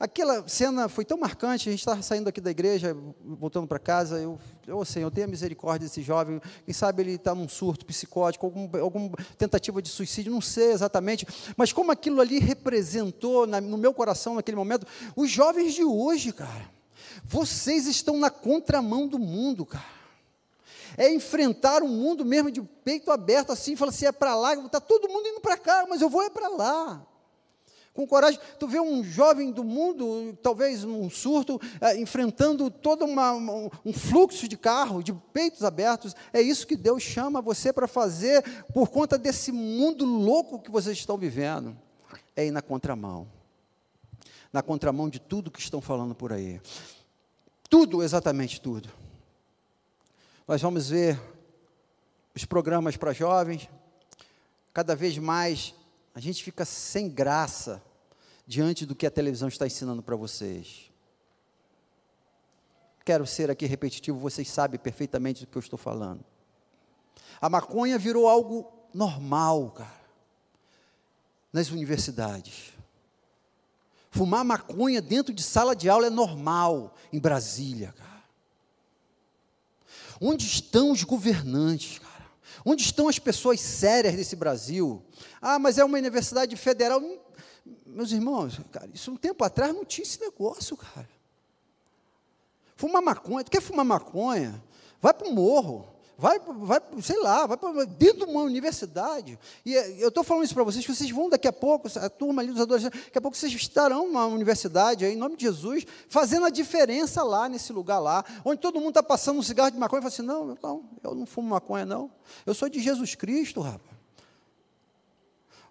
[0.00, 4.20] Aquela cena foi tão marcante, a gente estava saindo aqui da igreja, voltando para casa,
[4.20, 8.70] eu, eu Senhor, tenha misericórdia desse jovem, quem sabe ele está num surto psicótico, algum,
[8.80, 13.92] alguma tentativa de suicídio, não sei exatamente, mas como aquilo ali representou na, no meu
[13.92, 16.70] coração naquele momento, os jovens de hoje, cara,
[17.24, 19.98] vocês estão na contramão do mundo, cara.
[20.96, 24.80] É enfrentar o mundo mesmo de peito aberto assim, falar assim, é para lá, está
[24.80, 27.04] todo mundo indo para cá, mas eu vou é para lá
[27.98, 28.38] com coragem.
[28.60, 33.92] Tu vê um jovem do mundo, talvez num surto, é, enfrentando todo uma, um, um
[33.92, 36.14] fluxo de carro, de peitos abertos.
[36.32, 40.96] É isso que Deus chama você para fazer por conta desse mundo louco que vocês
[40.96, 41.76] estão vivendo.
[42.36, 43.26] É ir na contramão.
[44.52, 46.60] Na contramão de tudo que estão falando por aí.
[47.68, 48.88] Tudo, exatamente tudo.
[50.46, 51.20] Nós vamos ver
[52.32, 53.68] os programas para jovens.
[54.72, 55.74] Cada vez mais
[56.14, 57.82] a gente fica sem graça
[58.48, 60.90] diante do que a televisão está ensinando para vocês.
[63.04, 66.24] Quero ser aqui repetitivo, vocês sabem perfeitamente do que eu estou falando.
[67.38, 70.00] A maconha virou algo normal, cara,
[71.52, 72.72] nas universidades.
[74.10, 78.24] Fumar maconha dentro de sala de aula é normal em Brasília, cara.
[80.18, 82.30] Onde estão os governantes, cara?
[82.64, 85.04] Onde estão as pessoas sérias desse Brasil?
[85.40, 87.00] Ah, mas é uma universidade federal.
[87.86, 91.08] Meus irmãos, cara, isso um tempo atrás não tinha esse negócio, cara.
[92.76, 94.62] Fumar maconha, tu quer fumar maconha?
[95.00, 95.86] Vai para o morro,
[96.18, 99.38] vai, vai, sei lá, vai para dentro de uma universidade.
[99.64, 102.10] E eh, eu estou falando isso para vocês, que vocês vão daqui a pouco, a
[102.10, 105.44] turma ali dos adolescentes, daqui a pouco vocês estarão numa universidade, aí, em nome de
[105.44, 109.70] Jesus, fazendo a diferença lá, nesse lugar lá, onde todo mundo está passando um cigarro
[109.70, 112.10] de maconha e fala assim, não, não, eu não fumo maconha, não.
[112.44, 113.97] Eu sou de Jesus Cristo, rapaz.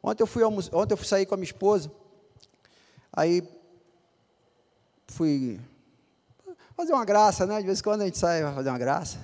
[0.01, 1.91] Ontem eu fui, ontem eu fui sair com a minha esposa,
[3.17, 3.43] Aí
[5.07, 5.59] fui
[6.75, 7.59] fazer uma graça, né?
[7.59, 9.17] De vez em quando a gente sai para fazer uma graça.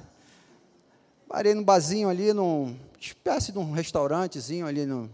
[1.28, 5.08] Parei no barzinho ali, num espécie de um restaurantezinho ali no,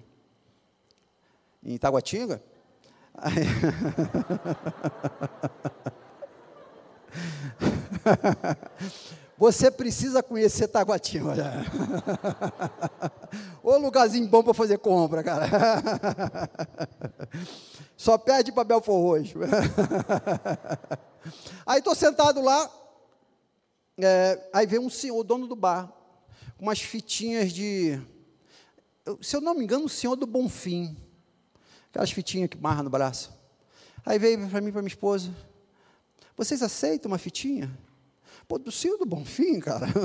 [1.62, 2.42] em Itaguatinga.
[3.16, 3.36] Aí,
[9.40, 11.66] Você precisa conhecer Taguatinga.
[13.64, 15.48] Ô lugarzinho bom para fazer compra, cara.
[17.96, 19.40] Só pede para Belfor Roxo.
[21.66, 22.70] Aí estou sentado lá,
[23.98, 25.92] é, aí vem um senhor, o dono do bar,
[26.58, 28.00] com umas fitinhas de.
[29.22, 30.98] Se eu não me engano, o senhor do Bonfim.
[31.90, 33.34] Aquelas fitinhas que marra no braço.
[34.06, 35.30] Aí veio para mim para minha esposa.
[36.36, 37.70] Vocês aceitam uma fitinha?
[38.50, 39.86] Pô, do senhor do Bonfim, cara.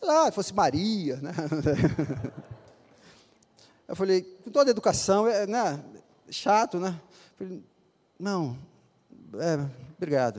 [0.00, 1.32] Lá, fosse Maria, né?
[3.86, 5.84] Eu falei, com toda a educação, é, né?
[6.30, 6.98] Chato, né?
[7.36, 7.62] Falei,
[8.18, 8.56] não,
[9.34, 10.38] é, obrigado.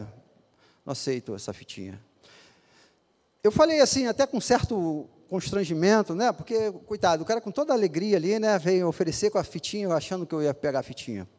[0.84, 2.02] Não aceito essa fitinha.
[3.44, 6.32] Eu falei assim, até com certo constrangimento, né?
[6.32, 8.58] Porque, coitado, o cara com toda a alegria ali, né?
[8.58, 11.30] Veio oferecer com a fitinha, achando que eu ia pegar a fitinha.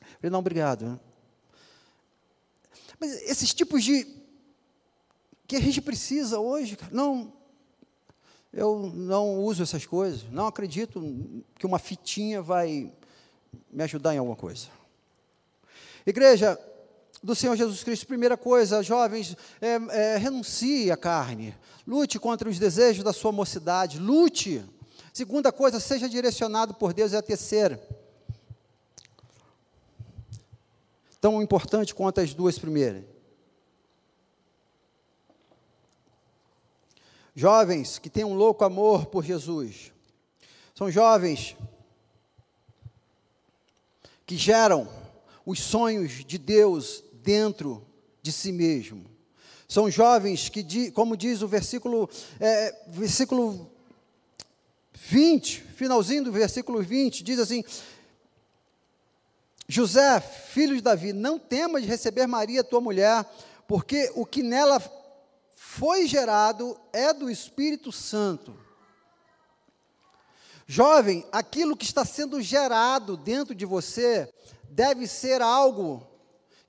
[0.00, 1.00] Eu falei, não, obrigado.
[3.02, 4.06] Mas esses tipos de.
[5.48, 7.32] que a gente precisa hoje, não.
[8.52, 10.22] Eu não uso essas coisas.
[10.30, 11.02] Não acredito
[11.58, 12.92] que uma fitinha vai
[13.72, 14.68] me ajudar em alguma coisa.
[16.06, 16.56] Igreja
[17.20, 21.56] do Senhor Jesus Cristo, primeira coisa, jovens, é, é, renuncie à carne.
[21.84, 23.98] Lute contra os desejos da sua mocidade.
[23.98, 24.64] Lute.
[25.12, 27.12] Segunda coisa, seja direcionado por Deus.
[27.12, 27.84] É a terceira.
[31.22, 33.04] Tão importante quanto as duas primeiras.
[37.32, 39.92] Jovens que têm um louco amor por Jesus.
[40.74, 41.56] São jovens
[44.26, 44.88] que geram
[45.46, 47.86] os sonhos de Deus dentro
[48.20, 49.08] de si mesmo.
[49.68, 53.70] São jovens que, como diz o versículo, é, versículo
[54.92, 57.64] 20, finalzinho do versículo 20, diz assim:
[59.68, 63.24] José, filho de Davi, não temas de receber Maria, tua mulher,
[63.66, 64.82] porque o que nela
[65.54, 68.54] foi gerado é do Espírito Santo.
[70.66, 74.32] Jovem, aquilo que está sendo gerado dentro de você
[74.70, 76.06] deve ser algo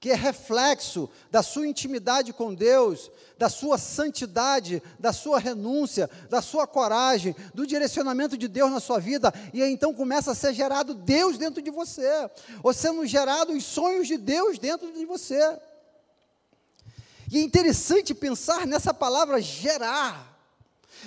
[0.04, 6.42] que é reflexo da sua intimidade com Deus, da sua santidade, da sua renúncia, da
[6.42, 10.54] sua coragem, do direcionamento de Deus na sua vida, e aí então começa a ser
[10.54, 12.30] gerado Deus dentro de você,
[12.62, 15.40] ou sendo gerado os sonhos de Deus dentro de você.
[17.32, 20.38] E é interessante pensar nessa palavra gerar.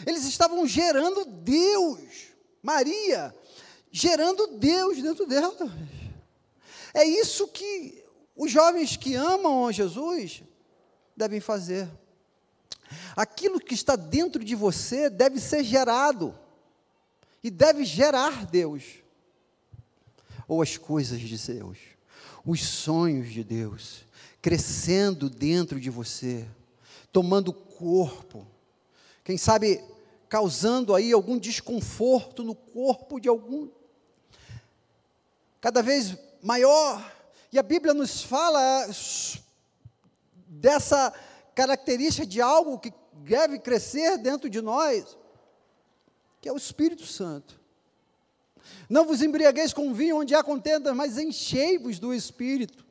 [0.06, 2.00] Eles estavam gerando Deus,
[2.62, 3.34] Maria,
[3.92, 5.70] gerando Deus dentro dela.
[6.94, 8.05] É isso que
[8.36, 10.42] os jovens que amam a Jesus
[11.16, 11.88] devem fazer.
[13.16, 16.38] Aquilo que está dentro de você deve ser gerado
[17.42, 18.82] e deve gerar Deus,
[20.46, 21.78] ou as coisas de Deus,
[22.44, 24.04] os sonhos de Deus,
[24.42, 26.46] crescendo dentro de você,
[27.10, 28.46] tomando corpo,
[29.24, 29.82] quem sabe
[30.28, 33.68] causando aí algum desconforto no corpo de algum,
[35.60, 37.15] cada vez maior
[37.56, 38.86] e a Bíblia nos fala
[40.46, 41.10] dessa
[41.54, 45.16] característica de algo que deve crescer dentro de nós,
[46.38, 47.58] que é o Espírito Santo.
[48.90, 52.84] Não vos embriagueis com vinho onde há contendas, mas enchei-vos do Espírito.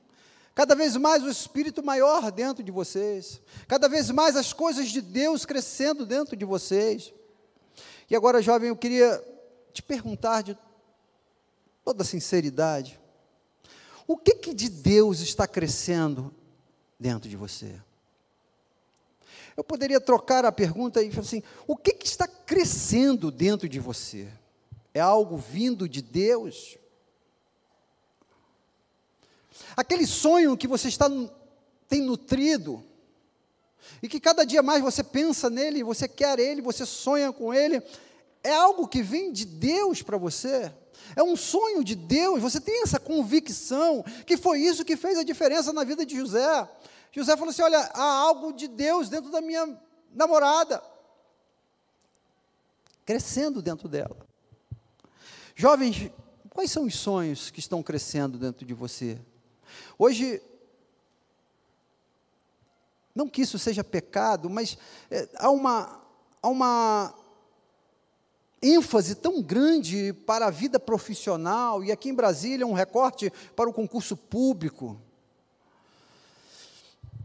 [0.55, 3.39] Cada vez mais o Espírito maior dentro de vocês.
[3.67, 7.13] Cada vez mais as coisas de Deus crescendo dentro de vocês.
[8.09, 9.23] E agora, jovem, eu queria
[9.71, 10.57] te perguntar de
[11.83, 12.99] toda sinceridade:
[14.07, 16.33] o que, que de Deus está crescendo
[16.99, 17.79] dentro de você?
[19.57, 23.79] Eu poderia trocar a pergunta e falar assim: o que, que está crescendo dentro de
[23.79, 24.27] você?
[24.93, 26.77] É algo vindo de Deus?
[29.75, 31.09] Aquele sonho que você está,
[31.87, 32.83] tem nutrido,
[34.01, 37.81] e que cada dia mais você pensa nele, você quer ele, você sonha com ele,
[38.43, 40.71] é algo que vem de Deus para você?
[41.15, 45.23] É um sonho de Deus, você tem essa convicção que foi isso que fez a
[45.23, 46.69] diferença na vida de José.
[47.11, 49.79] José falou assim: Olha, há algo de Deus dentro da minha
[50.11, 50.83] namorada,
[53.05, 54.17] crescendo dentro dela.
[55.55, 56.11] Jovens,
[56.49, 59.17] quais são os sonhos que estão crescendo dentro de você?
[59.97, 60.41] Hoje,
[63.13, 64.77] não que isso seja pecado, mas
[65.09, 66.01] é, há uma,
[66.41, 67.15] há uma
[68.65, 73.73] ênfase tão grande para a vida profissional, e aqui em Brasília um recorte para o
[73.73, 74.99] concurso público.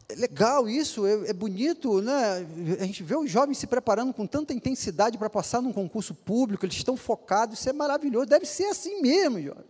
[0.09, 2.47] é legal isso, é, é, bonito, né?
[2.79, 6.67] A gente vê os jovens se preparando com tanta intensidade para passar num concurso público,
[6.67, 9.65] eles estão focados, isso é maravilhoso, deve ser assim mesmo, jovem.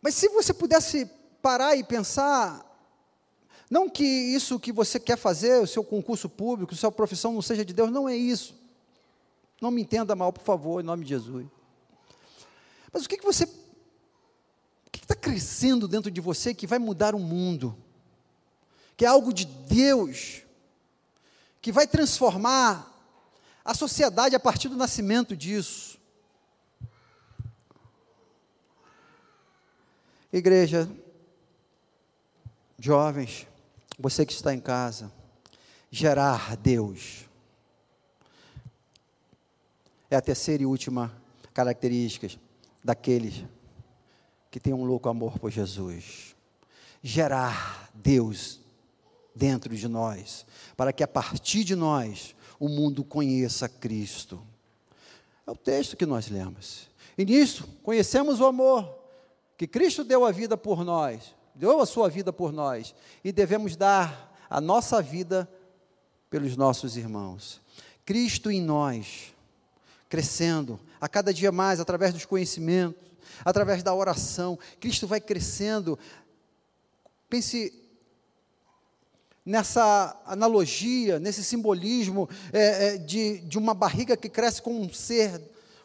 [0.00, 1.10] Mas se você pudesse
[1.42, 2.64] parar e pensar,
[3.70, 7.64] não que isso que você quer fazer, o seu concurso público, sua profissão não seja
[7.64, 8.59] de Deus, não é isso.
[9.60, 11.46] Não me entenda mal, por favor, em nome de Jesus.
[12.92, 13.44] Mas o que, que você.
[13.44, 17.76] O que está crescendo dentro de você que vai mudar o mundo?
[18.96, 20.42] Que é algo de Deus,
[21.60, 22.90] que vai transformar
[23.64, 25.98] a sociedade a partir do nascimento disso.
[30.32, 30.88] Igreja,
[32.78, 33.46] jovens,
[33.98, 35.12] você que está em casa,
[35.90, 37.29] gerar Deus.
[40.10, 41.16] É a terceira e última
[41.54, 42.28] característica
[42.82, 43.44] daqueles
[44.50, 46.34] que têm um louco amor por Jesus.
[47.02, 48.60] Gerar Deus
[49.34, 50.44] dentro de nós,
[50.76, 54.42] para que a partir de nós o mundo conheça Cristo.
[55.46, 56.88] É o texto que nós lemos.
[57.16, 58.98] E nisso conhecemos o amor
[59.56, 63.76] que Cristo deu a vida por nós, deu a sua vida por nós, e devemos
[63.76, 65.48] dar a nossa vida
[66.28, 67.60] pelos nossos irmãos.
[68.04, 69.34] Cristo em nós,
[70.10, 73.00] crescendo a cada dia mais através dos conhecimentos,
[73.44, 74.58] através da oração.
[74.80, 75.98] Cristo vai crescendo.
[77.28, 77.72] Pense
[79.46, 85.40] nessa analogia, nesse simbolismo é, é, de, de uma barriga que cresce com um ser,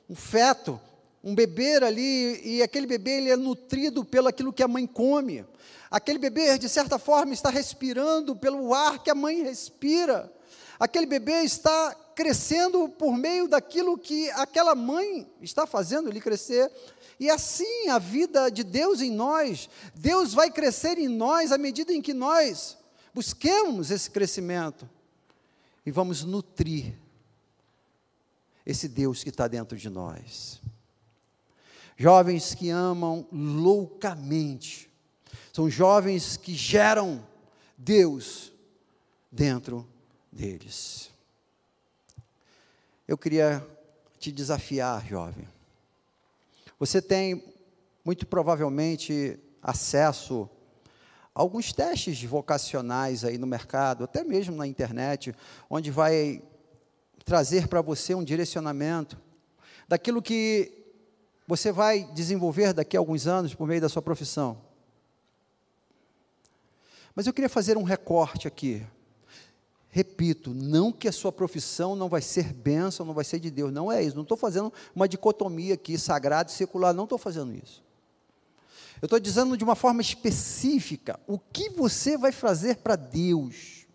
[0.09, 0.81] um feto,
[1.23, 5.45] um bebê ali, e aquele bebê ele é nutrido pelo aquilo que a mãe come.
[5.89, 10.31] Aquele bebê, de certa forma, está respirando pelo ar que a mãe respira.
[10.79, 16.71] Aquele bebê está crescendo por meio daquilo que aquela mãe está fazendo ele crescer.
[17.19, 21.93] E assim a vida de Deus em nós, Deus vai crescer em nós à medida
[21.93, 22.77] em que nós
[23.13, 24.89] busquemos esse crescimento
[25.85, 26.93] e vamos nutrir
[28.65, 30.59] esse Deus que está dentro de nós.
[31.97, 34.89] Jovens que amam loucamente,
[35.53, 37.25] são jovens que geram
[37.77, 38.51] Deus
[39.31, 39.87] dentro
[40.31, 41.14] deles.
[43.07, 43.65] Eu queria
[44.17, 45.47] te desafiar, jovem.
[46.79, 47.43] Você tem,
[48.03, 50.49] muito provavelmente, acesso
[51.33, 55.35] a alguns testes vocacionais aí no mercado, até mesmo na internet,
[55.69, 56.41] onde vai
[57.23, 59.17] trazer para você um direcionamento
[59.87, 60.71] daquilo que
[61.47, 64.59] você vai desenvolver daqui a alguns anos por meio da sua profissão.
[67.13, 68.85] Mas eu queria fazer um recorte aqui
[69.95, 73.71] Repito, não que a sua profissão não vai ser bênção, não vai ser de Deus,
[73.71, 74.13] não é isso.
[74.13, 77.81] Não estou fazendo uma dicotomia aqui, sagrado e secular, não estou fazendo isso.
[79.01, 83.85] Eu estou dizendo de uma forma específica o que você vai fazer para Deus.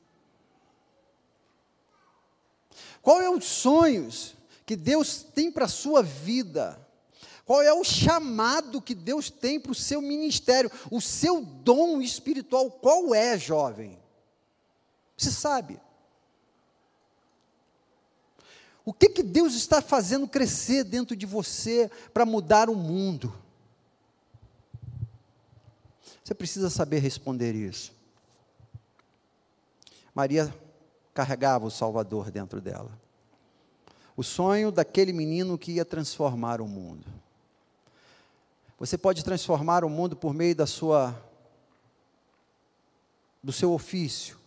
[3.03, 4.35] Qual é os sonhos
[4.65, 6.81] que Deus tem para a sua vida?
[7.45, 10.73] Qual é o chamado que Deus tem para o seu ministério?
[10.91, 13.99] O seu dom espiritual, qual é, jovem?
[15.15, 15.79] Você sabe.
[18.85, 23.33] O que, que Deus está fazendo crescer dentro de você para mudar o mundo?
[26.25, 27.93] Você precisa saber responder isso.
[30.15, 30.53] Maria
[31.13, 32.91] carregava o Salvador dentro dela.
[34.17, 37.07] O sonho daquele menino que ia transformar o mundo.
[38.79, 41.15] Você pode transformar o mundo por meio da sua
[43.43, 44.39] do seu ofício,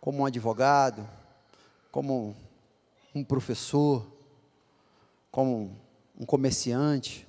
[0.00, 1.08] como um advogado,
[1.92, 2.36] como
[3.14, 4.06] um professor,
[5.30, 5.76] como
[6.18, 7.26] um comerciante.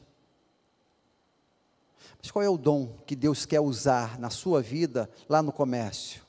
[2.22, 6.22] Mas qual é o dom que Deus quer usar na sua vida lá no comércio?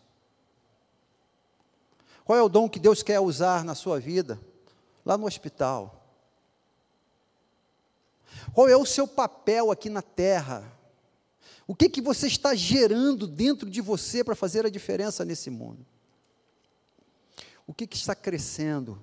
[2.24, 4.40] Qual é o dom que Deus quer usar na sua vida
[5.04, 6.02] lá no hospital?
[8.54, 10.72] Qual é o seu papel aqui na terra?
[11.66, 15.84] O que que você está gerando dentro de você para fazer a diferença nesse mundo?
[17.66, 19.02] O que, que está crescendo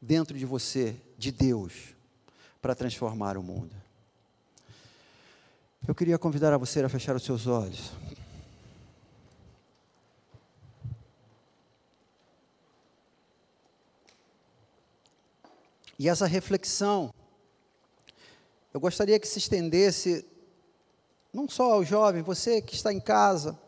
[0.00, 1.94] dentro de você, de Deus,
[2.62, 3.74] para transformar o mundo.
[5.86, 7.92] Eu queria convidar a você a fechar os seus olhos.
[15.98, 17.12] E essa reflexão,
[18.72, 20.26] eu gostaria que se estendesse,
[21.30, 23.58] não só ao jovem, você que está em casa,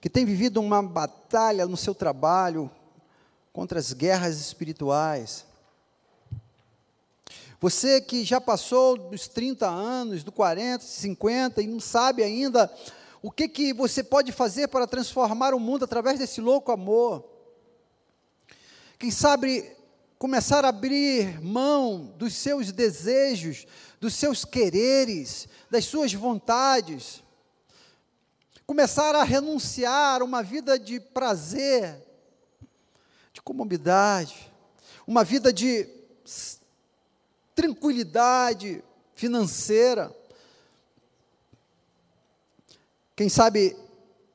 [0.00, 2.70] que tem vivido uma batalha no seu trabalho,
[3.56, 5.46] contra as guerras espirituais.
[7.58, 12.70] Você que já passou dos 30 anos, do 40, 50 e não sabe ainda
[13.22, 17.24] o que, que você pode fazer para transformar o mundo através desse louco amor.
[18.98, 19.74] Quem sabe
[20.18, 23.66] começar a abrir mão dos seus desejos,
[23.98, 27.22] dos seus quereres, das suas vontades.
[28.66, 32.05] Começar a renunciar a uma vida de prazer,
[33.46, 34.52] comodidade,
[35.06, 35.88] uma vida de
[37.54, 38.82] tranquilidade
[39.14, 40.12] financeira.
[43.14, 43.76] Quem sabe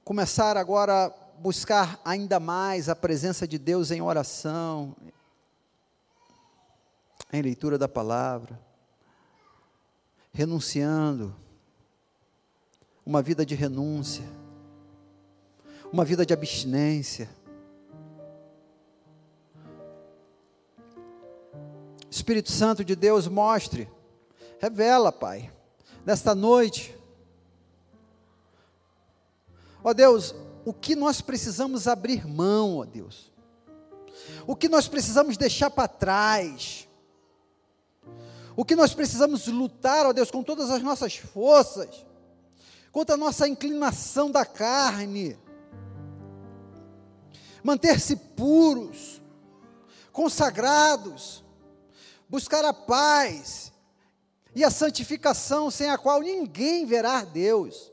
[0.05, 4.95] começar agora a buscar ainda mais a presença de Deus em oração,
[7.34, 8.57] em leitura da palavra,
[10.32, 11.36] renunciando,
[13.05, 14.24] uma vida de renúncia,
[15.91, 17.41] uma vida de abstinência.
[22.12, 23.89] Espírito Santo de Deus, mostre,
[24.59, 25.49] revela, Pai,
[26.05, 26.93] nesta noite.
[29.82, 30.36] Ó Deus,
[30.66, 33.32] o que nós precisamos abrir mão, ó Deus,
[34.45, 36.86] o que nós precisamos deixar para trás,
[38.57, 42.05] o que nós precisamos lutar, ó Deus, com todas as nossas forças,
[42.91, 45.39] contra a nossa inclinação da carne,
[47.64, 49.22] manter-se puros,
[50.12, 51.41] consagrados,
[52.32, 53.74] buscar a paz
[54.56, 57.92] e a santificação sem a qual ninguém verá Deus.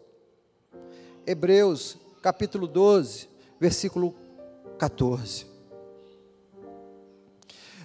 [1.27, 3.29] Hebreus capítulo 12,
[3.59, 4.15] versículo
[4.79, 5.45] 14.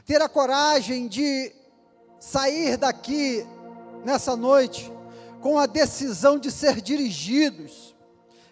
[0.05, 1.51] Ter a coragem de
[2.19, 3.43] sair daqui
[4.05, 4.93] nessa noite
[5.41, 7.95] com a decisão de ser dirigidos,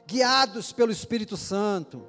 [0.07, 2.01] guiados pelo Espírito Santo.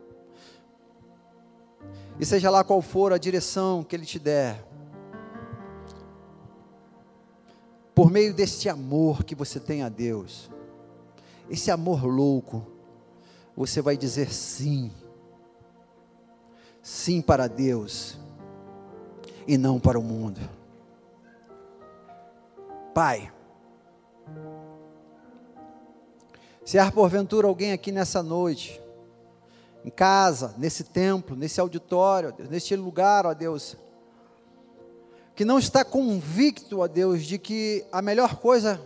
[2.18, 4.71] E seja lá qual for a direção que Ele te der,
[7.95, 10.51] por meio desse amor que você tem a Deus,
[11.51, 12.66] esse amor louco,
[13.57, 14.90] você vai dizer sim,
[16.80, 18.16] sim para Deus
[19.47, 20.40] e não para o mundo.
[22.95, 23.32] Pai,
[26.64, 28.80] se há porventura alguém aqui nessa noite,
[29.84, 33.76] em casa, nesse templo, nesse auditório, neste lugar, ó Deus,
[35.34, 38.80] que não está convicto, ó Deus, de que a melhor coisa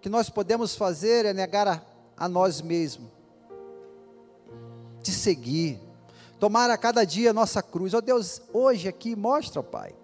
[0.00, 1.82] que nós podemos fazer é negar a,
[2.16, 3.08] a nós mesmos,
[5.02, 5.78] te seguir,
[6.38, 7.92] tomar a cada dia a nossa cruz.
[7.92, 9.94] Ó Deus, hoje aqui mostra, Pai,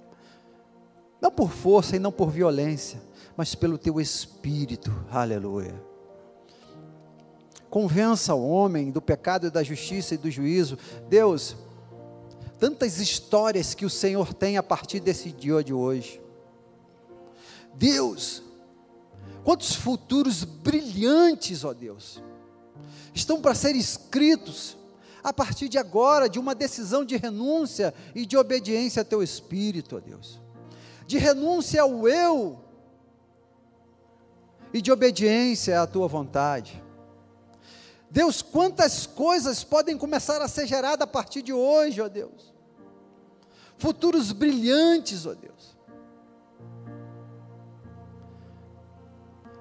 [1.20, 3.00] não por força e não por violência,
[3.36, 5.74] mas pelo teu espírito, aleluia.
[7.70, 10.78] Convença o homem do pecado e da justiça e do juízo.
[11.08, 11.56] Deus,
[12.58, 16.20] tantas histórias que o Senhor tem a partir desse dia de hoje.
[17.74, 18.42] Deus,
[19.44, 22.22] quantos futuros brilhantes, ó Deus,
[23.14, 24.76] estão para ser escritos
[25.22, 29.96] a partir de agora, de uma decisão de renúncia e de obediência a Teu Espírito,
[29.96, 30.40] ó Deus,
[31.06, 32.60] de renúncia ao eu
[34.72, 36.82] e de obediência à Tua vontade.
[38.16, 42.50] Deus, quantas coisas podem começar a ser geradas a partir de hoje, ó Deus.
[43.76, 45.76] Futuros brilhantes, ó Deus.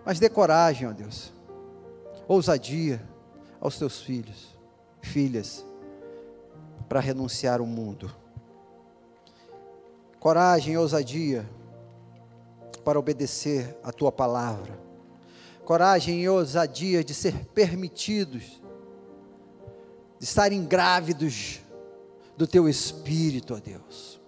[0.06, 1.34] Mas dê coragem, ó Deus.
[2.30, 3.06] Ousadia
[3.60, 4.58] aos teus filhos,
[5.02, 5.66] filhas,
[6.88, 8.10] para renunciar ao mundo.
[10.18, 11.46] Coragem e ousadia
[12.86, 14.85] para obedecer a tua palavra
[15.66, 18.62] coragem e ousadia de ser permitidos,
[20.20, 21.60] de estarem grávidos
[22.38, 24.22] do teu espírito, ó Deus,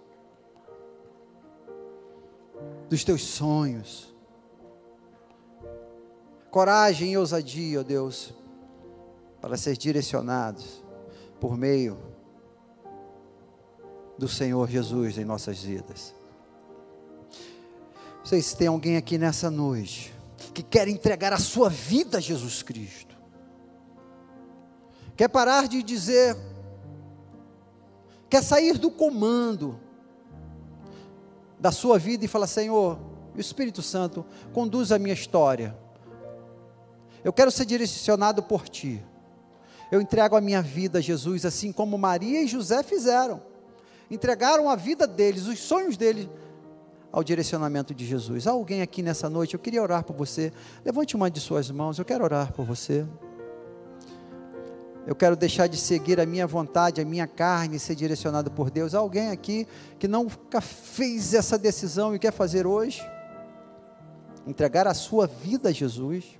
[2.90, 4.12] dos teus sonhos.
[6.50, 8.34] Coragem e ousadia, ó Deus,
[9.40, 10.82] para ser direcionados
[11.38, 11.96] por meio
[14.18, 16.12] do Senhor Jesus em nossas vidas.
[18.18, 20.17] Não sei se tem alguém aqui nessa noite
[20.54, 23.16] que quer entregar a sua vida a Jesus Cristo.
[25.16, 26.36] Quer parar de dizer,
[28.30, 29.80] quer sair do comando
[31.58, 32.98] da sua vida e falar: Senhor,
[33.34, 35.76] o Espírito Santo conduz a minha história.
[37.24, 39.04] Eu quero ser direcionado por Ti.
[39.90, 43.42] Eu entrego a minha vida a Jesus, assim como Maria e José fizeram.
[44.10, 46.28] Entregaram a vida deles, os sonhos deles
[47.10, 48.46] ao direcionamento de Jesus.
[48.46, 50.52] Há alguém aqui nessa noite, eu queria orar por você.
[50.84, 53.06] Levante uma de suas mãos, eu quero orar por você.
[55.06, 58.70] Eu quero deixar de seguir a minha vontade, a minha carne, e ser direcionado por
[58.70, 58.94] Deus.
[58.94, 59.66] Há alguém aqui
[59.98, 63.02] que nunca fez essa decisão e quer fazer hoje?
[64.48, 66.38] entregar a sua vida a Jesus.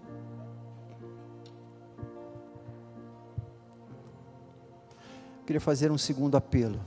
[5.41, 6.81] Eu queria fazer um segundo apelo.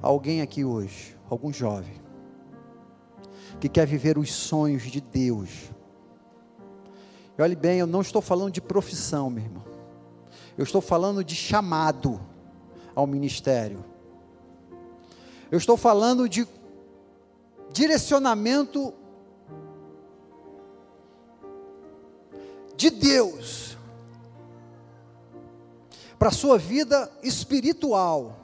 [0.00, 1.94] Alguém aqui hoje, algum jovem,
[3.60, 5.70] que quer viver os sonhos de Deus.
[7.36, 9.64] E olhe bem, eu não estou falando de profissão, meu irmão.
[10.56, 12.20] Eu estou falando de chamado
[12.94, 13.84] ao ministério.
[15.50, 16.46] Eu estou falando de
[17.72, 18.94] direcionamento
[22.76, 23.76] de Deus
[26.18, 28.36] para a sua vida espiritual,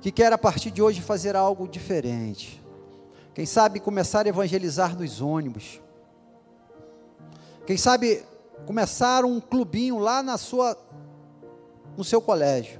[0.00, 2.59] que quer a partir de hoje fazer algo diferente.
[3.40, 5.80] Quem sabe começar a evangelizar nos ônibus.
[7.66, 8.22] Quem sabe
[8.66, 10.76] começar um clubinho lá na sua
[11.96, 12.78] no seu colégio.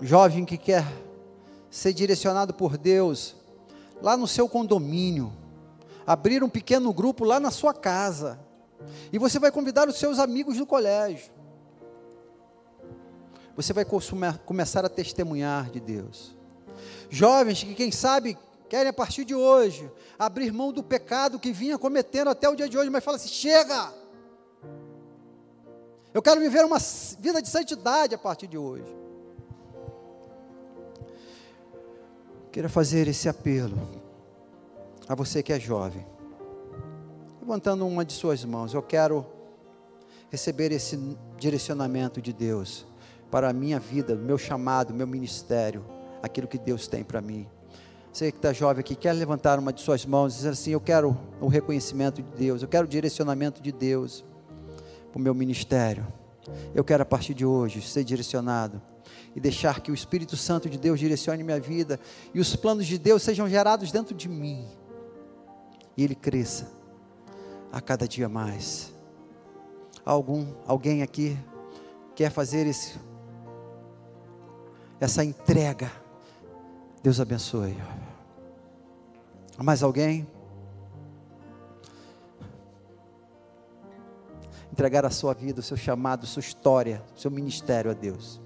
[0.00, 0.84] Jovem que quer
[1.70, 3.36] ser direcionado por Deus
[4.02, 5.32] lá no seu condomínio,
[6.04, 8.36] abrir um pequeno grupo lá na sua casa.
[9.12, 11.30] E você vai convidar os seus amigos do colégio.
[13.54, 13.86] Você vai
[14.44, 16.41] começar a testemunhar de Deus.
[17.12, 18.38] Jovens que, quem sabe,
[18.70, 22.66] querem a partir de hoje abrir mão do pecado que vinha cometendo até o dia
[22.66, 23.92] de hoje, mas fala assim: chega!
[26.14, 26.78] Eu quero viver uma
[27.18, 28.90] vida de santidade a partir de hoje.
[32.50, 33.76] Quero fazer esse apelo
[35.06, 36.06] a você que é jovem.
[37.42, 39.26] Levantando uma de suas mãos, eu quero
[40.30, 40.96] receber esse
[41.36, 42.86] direcionamento de Deus
[43.30, 45.84] para a minha vida, meu chamado, meu ministério,
[46.22, 47.46] aquilo que Deus tem para mim.
[48.12, 50.80] Você que está jovem aqui, quer levantar uma de suas mãos e dizer assim: Eu
[50.80, 54.24] quero o reconhecimento de Deus, eu quero o direcionamento de Deus
[55.10, 56.06] para o meu ministério.
[56.74, 58.82] Eu quero a partir de hoje ser direcionado
[59.34, 61.98] e deixar que o Espírito Santo de Deus direcione minha vida
[62.34, 64.66] e os planos de Deus sejam gerados dentro de mim
[65.96, 66.70] e ele cresça
[67.70, 68.92] a cada dia mais.
[70.04, 71.38] Algum, alguém aqui
[72.14, 72.98] quer fazer esse,
[75.00, 76.01] essa entrega?
[77.02, 77.76] Deus abençoe.
[79.58, 80.26] Mais alguém?
[84.72, 88.40] Entregar a sua vida, o seu chamado, a sua história, o seu ministério a Deus.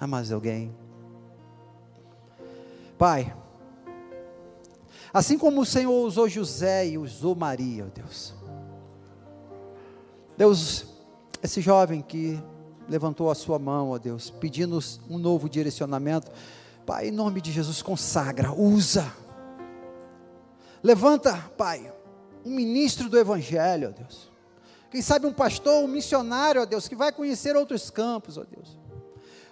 [0.00, 0.74] Há mais alguém?
[2.96, 3.36] Pai,
[5.12, 8.34] assim como o Senhor usou José e usou Maria, Deus.
[10.36, 10.86] Deus,
[11.42, 12.42] esse jovem que
[12.88, 14.78] levantou a sua mão, ó Deus, pedindo
[15.10, 16.30] um novo direcionamento,
[16.88, 19.14] Pai, em nome de Jesus, consagra, usa.
[20.82, 21.92] Levanta, Pai,
[22.46, 24.32] um ministro do Evangelho, ó Deus.
[24.90, 28.78] Quem sabe um pastor, um missionário, ó Deus, que vai conhecer outros campos, ó Deus.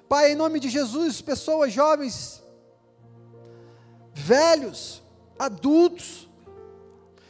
[0.09, 2.43] Pai, em nome de Jesus, pessoas jovens,
[4.15, 5.03] velhos,
[5.39, 6.31] adultos,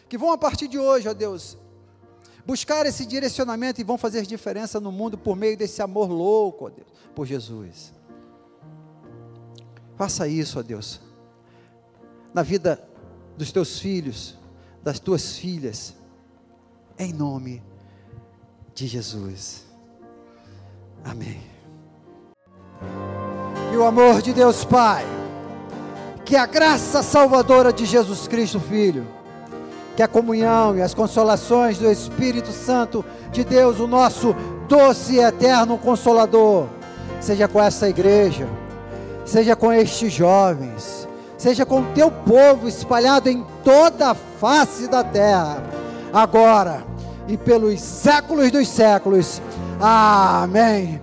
[0.09, 1.59] que vão a partir de hoje, ó Deus,
[2.46, 6.68] buscar esse direcionamento e vão fazer diferença no mundo por meio desse amor louco, ó
[6.68, 7.95] Deus, por Jesus.
[9.97, 11.01] Faça isso, ó Deus,
[12.34, 12.82] na vida
[13.36, 14.36] dos teus filhos,
[14.82, 15.94] das tuas filhas,
[16.99, 17.62] em nome
[18.74, 19.64] de Jesus.
[21.03, 21.40] Amém.
[23.70, 25.05] Que o amor de Deus Pai,
[26.24, 29.07] que a graça salvadora de Jesus Cristo Filho,
[29.97, 34.34] que a comunhão e as consolações do Espírito Santo de Deus, o nosso
[34.68, 36.68] doce e eterno consolador,
[37.18, 38.47] seja com essa igreja,
[39.27, 41.07] seja com estes jovens,
[41.37, 45.62] seja com o teu povo espalhado em toda a face da terra,
[46.12, 46.83] agora
[47.29, 49.43] e pelos séculos dos séculos.
[49.79, 51.01] Amém